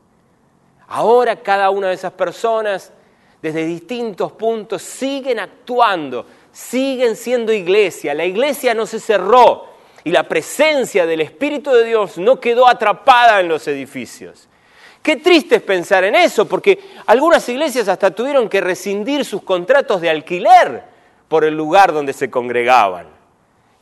Ahora 0.87 1.37
cada 1.37 1.71
una 1.71 1.89
de 1.89 1.95
esas 1.95 2.13
personas, 2.13 2.93
desde 3.41 3.65
distintos 3.65 4.33
puntos, 4.33 4.83
siguen 4.83 5.41
actuando, 5.41 6.27
siguen 6.53 7.17
siendo 7.17 7.53
iglesia. 7.53 8.15
La 8.15 8.25
iglesia 8.25 8.75
no 8.75 8.87
se 8.87 9.01
cerró, 9.01 9.73
y 10.05 10.11
la 10.11 10.29
presencia 10.29 11.07
del 11.07 11.21
Espíritu 11.21 11.71
de 11.71 11.85
Dios 11.85 12.19
no 12.19 12.41
quedó 12.41 12.69
atrapada 12.69 13.41
en 13.41 13.49
los 13.49 13.67
edificios. 13.69 14.49
Qué 15.03 15.17
triste 15.17 15.57
es 15.57 15.63
pensar 15.63 16.05
en 16.05 16.15
eso, 16.15 16.47
porque 16.47 16.79
algunas 17.07 17.49
iglesias 17.49 17.89
hasta 17.89 18.13
tuvieron 18.13 18.49
que 18.49 18.61
rescindir 18.61 19.25
sus 19.25 19.43
contratos 19.43 20.01
de 20.01 20.09
alquiler 20.09 20.85
por 21.29 21.45
el 21.45 21.57
lugar 21.57 21.93
donde 21.93 22.13
se 22.13 22.31
congregaban. 22.31 23.07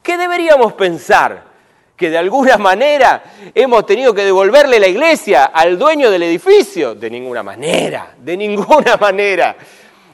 ¿Qué 0.03 0.17
deberíamos 0.17 0.73
pensar? 0.73 1.45
¿Que 1.95 2.09
de 2.09 2.17
alguna 2.17 2.57
manera 2.59 3.23
hemos 3.55 3.85
tenido 3.85 4.15
que 4.15 4.25
devolverle 4.25 4.81
la 4.81 4.89
iglesia 4.89 5.45
al 5.45 5.79
dueño 5.79 6.11
del 6.11 6.23
edificio? 6.23 6.95
De 6.95 7.11
ninguna 7.11 7.43
manera, 7.43 8.15
de 8.17 8.37
ninguna 8.39 8.97
manera. 9.01 9.57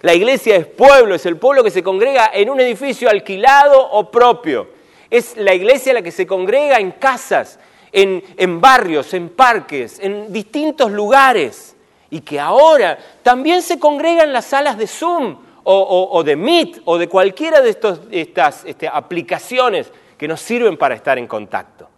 La 0.03 0.12
iglesia 0.12 0.57
es 0.57 0.66
pueblo, 0.66 1.14
es 1.14 1.25
el 1.27 1.37
pueblo 1.37 1.62
que 1.62 1.71
se 1.71 1.85
congrega 1.85 2.31
en 2.35 2.51
un 2.51 2.61
edificio 2.61 3.09
alquilado 3.09 3.81
o 3.92 4.11
propio. 4.11 4.71
Es 5.09 5.37
la 5.37 5.55
iglesia 5.55 5.95
la 5.95 6.03
que 6.03 6.11
se 6.11 6.27
congrega 6.27 6.79
en 6.79 6.92
casas, 6.92 7.61
en, 7.96 8.61
barrios, 8.61 9.14
en 9.14 9.30
parques, 9.30 9.98
en 10.00 10.32
distintos 10.32 10.92
lugares. 10.92 11.74
Y 12.11 12.20
que 12.20 12.38
ahora 12.38 12.98
también 13.22 13.62
se 13.62 13.78
congrega 13.78 14.22
en 14.22 14.32
las 14.32 14.44
salas 14.46 14.76
de 14.76 14.87
Zoom 14.87 15.38
o, 15.64 16.22
de 16.22 16.37
Meet 16.37 16.82
o 16.85 16.98
de 16.98 17.09
cualquiera 17.09 17.61
de 17.61 17.70
estas 17.70 18.64
este, 18.64 18.87
aplicaciones 18.87 19.90
que 20.16 20.28
nos 20.28 20.40
sirven 20.40 20.76
para 20.76 20.94
estar 20.94 21.18
en 21.18 21.26
contacto. 21.26 21.88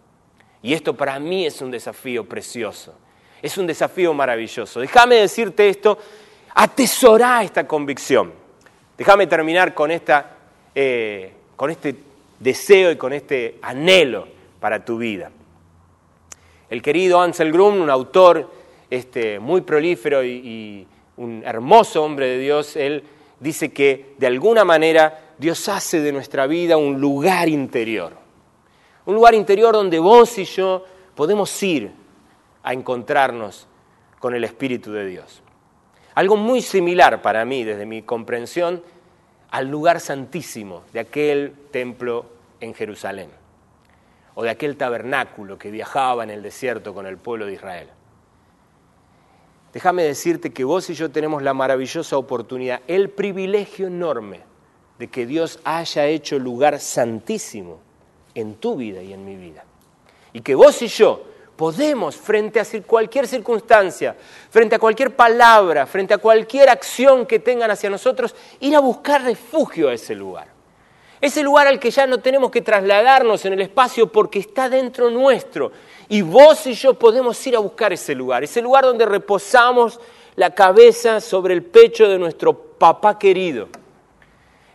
Y 0.62 0.72
esto 0.72 0.94
para 0.94 1.18
mí 1.18 1.44
es 1.44 1.60
un 1.60 1.70
desafío 1.70 2.24
precioso, 2.24 2.94
es 3.42 3.58
un 3.58 3.66
desafío 3.66 4.14
maravilloso. 4.14 4.80
Déjame 4.80 5.16
decirte 5.16 5.68
esto, 5.68 5.98
atesorá 6.54 7.42
esta 7.42 7.66
convicción. 7.66 8.32
Déjame 8.96 9.26
terminar 9.26 9.74
con, 9.74 9.90
esta, 9.90 10.30
eh, 10.74 11.32
con 11.54 11.70
este 11.70 11.94
deseo 12.38 12.90
y 12.90 12.96
con 12.96 13.12
este 13.12 13.58
anhelo 13.62 14.26
para 14.58 14.84
tu 14.84 14.96
vida. 14.96 15.30
El 16.70 16.82
querido 16.82 17.20
Ansel 17.20 17.52
Grum, 17.52 17.80
un 17.80 17.90
autor 17.90 18.50
este, 18.90 19.38
muy 19.38 19.62
prolífero 19.62 20.24
y, 20.24 20.86
un 21.16 21.42
hermoso 21.44 22.04
hombre 22.04 22.28
de 22.28 22.38
Dios, 22.38 22.76
él 22.76 23.02
dice 23.40 23.72
que 23.72 24.14
de 24.18 24.28
alguna 24.28 24.64
manera 24.64 25.32
Dios 25.36 25.68
hace 25.68 26.00
de 26.00 26.12
nuestra 26.12 26.46
vida 26.46 26.76
un 26.76 27.00
lugar 27.00 27.48
interior. 27.48 28.12
Un 29.04 29.16
lugar 29.16 29.34
interior 29.34 29.74
donde 29.74 29.98
vos 29.98 30.38
y 30.38 30.44
yo 30.44 30.84
podemos 31.16 31.60
ir 31.62 31.90
a 32.62 32.72
encontrarnos 32.72 33.66
con 34.20 34.34
el 34.34 34.44
Espíritu 34.44 34.92
de 34.92 35.06
Dios. 35.06 35.42
Algo 36.14 36.36
muy 36.36 36.62
similar 36.62 37.20
para 37.20 37.44
mí, 37.44 37.64
desde 37.64 37.86
mi 37.86 38.02
comprensión, 38.02 38.82
al 39.50 39.68
lugar 39.68 40.00
santísimo 40.00 40.82
de 40.92 41.00
aquel 41.00 41.52
templo 41.70 42.26
en 42.60 42.74
Jerusalén, 42.74 43.30
o 44.38 44.44
de 44.44 44.50
aquel 44.50 44.76
tabernáculo 44.76 45.58
que 45.58 45.72
viajaba 45.72 46.22
en 46.22 46.30
el 46.30 46.44
desierto 46.44 46.94
con 46.94 47.06
el 47.06 47.16
pueblo 47.16 47.46
de 47.46 47.54
Israel. 47.54 47.88
Déjame 49.72 50.04
decirte 50.04 50.52
que 50.52 50.62
vos 50.62 50.88
y 50.90 50.94
yo 50.94 51.10
tenemos 51.10 51.42
la 51.42 51.54
maravillosa 51.54 52.16
oportunidad, 52.16 52.80
el 52.86 53.10
privilegio 53.10 53.88
enorme 53.88 54.42
de 54.96 55.08
que 55.08 55.26
Dios 55.26 55.58
haya 55.64 56.06
hecho 56.06 56.38
lugar 56.38 56.78
santísimo 56.78 57.80
en 58.32 58.54
tu 58.54 58.76
vida 58.76 59.02
y 59.02 59.12
en 59.12 59.24
mi 59.24 59.34
vida. 59.34 59.64
Y 60.32 60.40
que 60.42 60.54
vos 60.54 60.80
y 60.82 60.86
yo 60.86 61.24
podemos, 61.56 62.14
frente 62.14 62.60
a 62.60 62.64
cualquier 62.86 63.26
circunstancia, 63.26 64.16
frente 64.50 64.76
a 64.76 64.78
cualquier 64.78 65.16
palabra, 65.16 65.84
frente 65.84 66.14
a 66.14 66.18
cualquier 66.18 66.70
acción 66.70 67.26
que 67.26 67.40
tengan 67.40 67.72
hacia 67.72 67.90
nosotros, 67.90 68.36
ir 68.60 68.76
a 68.76 68.78
buscar 68.78 69.24
refugio 69.24 69.88
a 69.88 69.94
ese 69.94 70.14
lugar. 70.14 70.57
Ese 71.20 71.42
lugar 71.42 71.66
al 71.66 71.80
que 71.80 71.90
ya 71.90 72.06
no 72.06 72.18
tenemos 72.18 72.50
que 72.50 72.62
trasladarnos 72.62 73.44
en 73.44 73.54
el 73.54 73.60
espacio 73.62 74.10
porque 74.10 74.38
está 74.38 74.68
dentro 74.68 75.10
nuestro. 75.10 75.72
Y 76.08 76.22
vos 76.22 76.66
y 76.66 76.74
yo 76.74 76.94
podemos 76.94 77.44
ir 77.46 77.56
a 77.56 77.58
buscar 77.58 77.92
ese 77.92 78.14
lugar, 78.14 78.44
ese 78.44 78.62
lugar 78.62 78.84
donde 78.84 79.04
reposamos 79.04 80.00
la 80.36 80.54
cabeza 80.54 81.20
sobre 81.20 81.54
el 81.54 81.64
pecho 81.64 82.08
de 82.08 82.18
nuestro 82.18 82.54
papá 82.54 83.18
querido. 83.18 83.68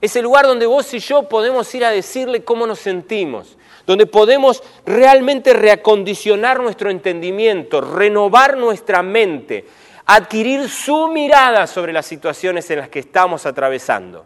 Ese 0.02 0.22
lugar 0.22 0.46
donde 0.46 0.66
vos 0.66 0.94
y 0.94 1.00
yo 1.00 1.30
podemos 1.30 1.74
ir 1.74 1.86
a 1.86 1.90
decirle 1.90 2.44
cómo 2.44 2.68
nos 2.68 2.80
sentimos, 2.80 3.58
donde 3.88 4.06
podemos 4.06 4.62
realmente 4.86 5.54
reacondicionar 5.54 6.62
nuestro 6.62 6.90
entendimiento, 6.90 7.80
renovar 7.80 8.58
nuestra 8.58 9.02
mente, 9.02 9.66
adquirir 10.06 10.68
su 10.68 11.08
mirada 11.08 11.68
sobre 11.68 11.94
las 11.94 12.06
situaciones 12.06 12.70
en 12.70 12.80
las 12.80 12.90
que 12.90 13.00
estamos 13.00 13.46
atravesando. 13.46 14.26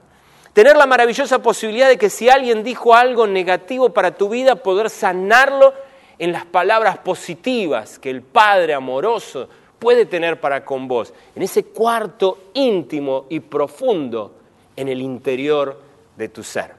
Tener 0.57 0.75
la 0.75 0.87
maravillosa 0.87 1.37
posibilidad 1.37 1.87
de 1.87 1.99
que 1.99 2.09
si 2.09 2.29
alguien 2.29 2.63
dijo 2.63 2.95
algo 2.95 3.27
negativo 3.27 3.89
para 3.89 4.15
tu 4.15 4.27
vida, 4.27 4.55
poder 4.55 4.89
sanarlo 4.89 5.71
en 6.17 6.31
las 6.31 6.45
palabras 6.45 6.97
positivas 6.97 7.99
que 7.99 8.09
el 8.09 8.23
Padre 8.23 8.73
amoroso 8.73 9.47
puede 9.77 10.07
tener 10.07 10.39
para 10.39 10.65
con 10.65 10.87
vos, 10.87 11.13
en 11.35 11.43
ese 11.43 11.65
cuarto 11.65 12.45
íntimo 12.55 13.27
y 13.29 13.39
profundo 13.39 14.33
en 14.75 14.87
el 14.87 14.99
interior 14.99 15.79
de 16.15 16.29
tu 16.29 16.41
ser. 16.41 16.73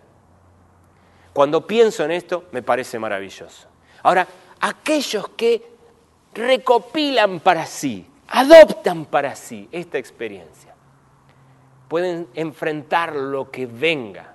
Cuando 1.33 1.65
pienso 1.65 2.05
en 2.05 2.11
esto, 2.11 2.47
me 2.51 2.65
parece 2.65 2.99
maravilloso. 2.99 3.69
Ahora, 4.03 4.27
aquellos 4.59 5.29
que 5.37 5.63
recopilan 6.35 7.39
para 7.39 7.65
sí, 7.65 8.05
adoptan 8.27 9.05
para 9.05 9.37
sí 9.37 9.69
esta 9.71 9.99
experiencia, 9.99 10.68
pueden 11.89 12.29
enfrentar 12.35 13.17
lo 13.17 13.51
que 13.51 13.67
venga, 13.67 14.35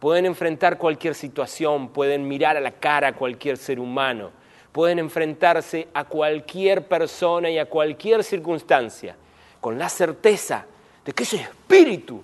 pueden 0.00 0.26
enfrentar 0.26 0.78
cualquier 0.78 1.14
situación, 1.14 1.88
pueden 1.88 2.26
mirar 2.26 2.56
a 2.56 2.60
la 2.60 2.72
cara 2.72 3.08
a 3.08 3.14
cualquier 3.14 3.56
ser 3.56 3.80
humano, 3.80 4.30
pueden 4.72 4.98
enfrentarse 4.98 5.88
a 5.94 6.04
cualquier 6.04 6.86
persona 6.86 7.48
y 7.48 7.58
a 7.58 7.66
cualquier 7.66 8.22
circunstancia, 8.22 9.16
con 9.60 9.78
la 9.78 9.88
certeza 9.88 10.66
de 11.04 11.12
que 11.12 11.22
ese 11.22 11.36
espíritu 11.36 12.22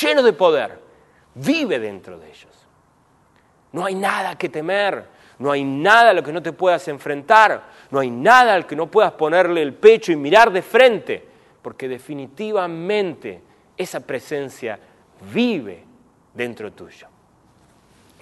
lleno 0.00 0.22
de 0.22 0.32
poder 0.32 0.78
vive 1.34 1.78
dentro 1.78 2.18
de 2.18 2.28
ellos. 2.28 2.52
No 3.72 3.84
hay 3.84 3.94
nada 3.94 4.36
que 4.36 4.48
temer, 4.48 5.04
no 5.38 5.50
hay 5.50 5.64
nada 5.64 6.10
a 6.10 6.12
lo 6.12 6.22
que 6.22 6.32
no 6.32 6.42
te 6.42 6.52
puedas 6.52 6.86
enfrentar, 6.88 7.64
no 7.90 7.98
hay 7.98 8.10
nada 8.10 8.54
al 8.54 8.66
que 8.66 8.76
no 8.76 8.90
puedas 8.90 9.12
ponerle 9.12 9.62
el 9.62 9.74
pecho 9.74 10.12
y 10.12 10.16
mirar 10.16 10.52
de 10.52 10.62
frente, 10.62 11.26
porque 11.60 11.88
definitivamente 11.88 13.42
esa 13.76 14.00
presencia 14.00 14.78
vive 15.32 15.84
dentro 16.32 16.72
tuyo. 16.72 17.06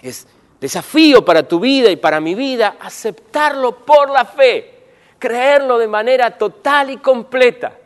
Es 0.01 0.27
desafío 0.59 1.23
para 1.23 1.47
tu 1.47 1.59
vida 1.59 1.89
y 1.89 1.95
para 1.95 2.19
mi 2.19 2.35
vida 2.35 2.77
aceptarlo 2.79 3.85
por 3.85 4.09
la 4.09 4.25
fe, 4.25 4.83
creerlo 5.19 5.77
de 5.77 5.87
manera 5.87 6.37
total 6.37 6.89
y 6.89 6.97
completa 6.97 7.77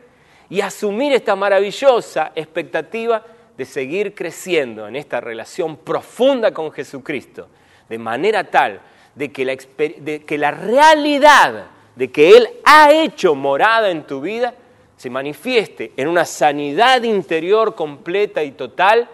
y 0.50 0.60
asumir 0.60 1.12
esta 1.12 1.36
maravillosa 1.36 2.32
expectativa 2.34 3.24
de 3.56 3.64
seguir 3.64 4.14
creciendo 4.14 4.86
en 4.86 4.96
esta 4.96 5.20
relación 5.20 5.78
profunda 5.78 6.52
con 6.52 6.70
Jesucristo, 6.70 7.48
de 7.88 7.98
manera 7.98 8.44
tal 8.44 8.80
de 9.14 9.32
que 9.32 9.44
la, 9.44 9.56
de 9.76 10.24
que 10.24 10.38
la 10.38 10.52
realidad 10.52 11.66
de 11.96 12.12
que 12.12 12.36
Él 12.36 12.48
ha 12.64 12.92
hecho 12.92 13.34
morada 13.34 13.90
en 13.90 14.04
tu 14.04 14.20
vida 14.20 14.54
se 14.98 15.10
manifieste 15.10 15.92
en 15.96 16.08
una 16.08 16.24
sanidad 16.24 17.04
interior 17.04 17.76
completa 17.76 18.42
y 18.42 18.50
total, 18.50 19.08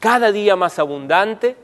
cada 0.00 0.32
día 0.32 0.56
más 0.56 0.80
abundante, 0.80 1.56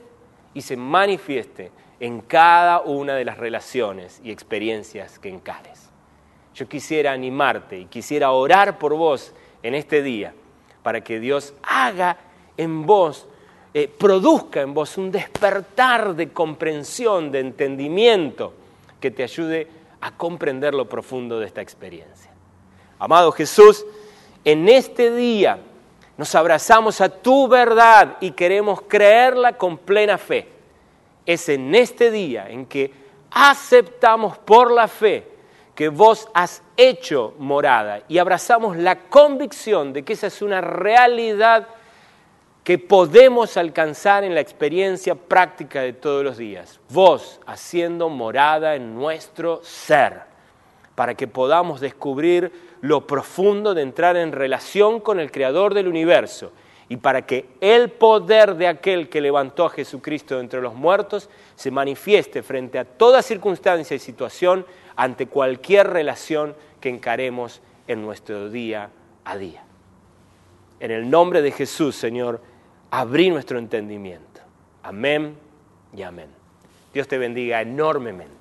y 0.54 0.62
se 0.62 0.76
manifieste 0.76 1.72
en 1.98 2.20
cada 2.20 2.80
una 2.80 3.14
de 3.16 3.24
las 3.24 3.38
relaciones 3.38 4.20
y 4.22 4.30
experiencias 4.30 5.18
que 5.18 5.28
encares. 5.28 5.90
Yo 6.54 6.68
quisiera 6.68 7.12
animarte 7.12 7.80
y 7.80 7.86
quisiera 7.86 8.30
orar 8.30 8.78
por 8.78 8.94
vos 8.94 9.34
en 9.64 9.74
este 9.74 10.00
día, 10.00 10.32
para 10.84 11.02
que 11.02 11.18
Dios 11.18 11.52
haga 11.64 12.18
en 12.56 12.86
vos, 12.86 13.26
eh, 13.74 13.88
produzca 13.88 14.60
en 14.60 14.74
vos 14.74 14.96
un 14.96 15.10
despertar 15.10 16.14
de 16.14 16.28
comprensión, 16.30 17.32
de 17.32 17.40
entendimiento, 17.40 18.54
que 19.00 19.10
te 19.10 19.24
ayude 19.24 19.66
a 20.00 20.16
comprender 20.16 20.72
lo 20.72 20.88
profundo 20.88 21.40
de 21.40 21.46
esta 21.46 21.62
experiencia. 21.62 22.30
Amado 23.00 23.32
Jesús, 23.32 23.86
en 24.44 24.68
este 24.68 25.10
día 25.10 25.58
nos 26.18 26.34
abrazamos 26.34 27.00
a 27.00 27.08
tu 27.08 27.48
verdad 27.48 28.18
y 28.20 28.32
queremos 28.32 28.82
creerla 28.82 29.54
con 29.56 29.78
plena 29.78 30.18
fe. 30.18 30.46
Es 31.24 31.48
en 31.48 31.74
este 31.74 32.10
día 32.10 32.50
en 32.50 32.66
que 32.66 32.92
aceptamos 33.30 34.36
por 34.36 34.70
la 34.70 34.86
fe 34.86 35.26
que 35.74 35.88
vos 35.88 36.28
has 36.34 36.62
hecho 36.76 37.32
morada 37.38 38.02
y 38.06 38.18
abrazamos 38.18 38.76
la 38.76 39.08
convicción 39.08 39.94
de 39.94 40.04
que 40.04 40.12
esa 40.12 40.26
es 40.26 40.42
una 40.42 40.60
realidad 40.60 41.68
que 42.62 42.76
podemos 42.76 43.56
alcanzar 43.56 44.24
en 44.24 44.34
la 44.34 44.42
experiencia 44.42 45.14
práctica 45.14 45.80
de 45.80 45.94
todos 45.94 46.22
los 46.22 46.36
días. 46.36 46.78
Vos 46.90 47.40
haciendo 47.46 48.10
morada 48.10 48.74
en 48.74 48.94
nuestro 48.94 49.62
ser, 49.64 50.20
para 50.94 51.14
que 51.14 51.26
podamos 51.26 51.80
descubrir 51.80 52.69
lo 52.80 53.06
profundo 53.06 53.74
de 53.74 53.82
entrar 53.82 54.16
en 54.16 54.32
relación 54.32 55.00
con 55.00 55.20
el 55.20 55.30
Creador 55.30 55.74
del 55.74 55.88
universo 55.88 56.52
y 56.88 56.96
para 56.96 57.24
que 57.24 57.46
el 57.60 57.90
poder 57.90 58.56
de 58.56 58.66
aquel 58.66 59.08
que 59.08 59.20
levantó 59.20 59.64
a 59.64 59.70
Jesucristo 59.70 60.40
entre 60.40 60.60
los 60.60 60.74
muertos 60.74 61.30
se 61.54 61.70
manifieste 61.70 62.42
frente 62.42 62.78
a 62.78 62.84
toda 62.84 63.22
circunstancia 63.22 63.94
y 63.94 64.00
situación 64.00 64.66
ante 64.96 65.26
cualquier 65.26 65.88
relación 65.88 66.56
que 66.80 66.88
encaremos 66.88 67.60
en 67.86 68.02
nuestro 68.02 68.50
día 68.50 68.90
a 69.24 69.36
día. 69.36 69.62
En 70.80 70.90
el 70.90 71.08
nombre 71.08 71.42
de 71.42 71.52
Jesús, 71.52 71.94
Señor, 71.94 72.40
abrí 72.90 73.30
nuestro 73.30 73.58
entendimiento. 73.58 74.40
Amén 74.82 75.36
y 75.94 76.02
amén. 76.02 76.28
Dios 76.92 77.06
te 77.06 77.18
bendiga 77.18 77.62
enormemente. 77.62 78.39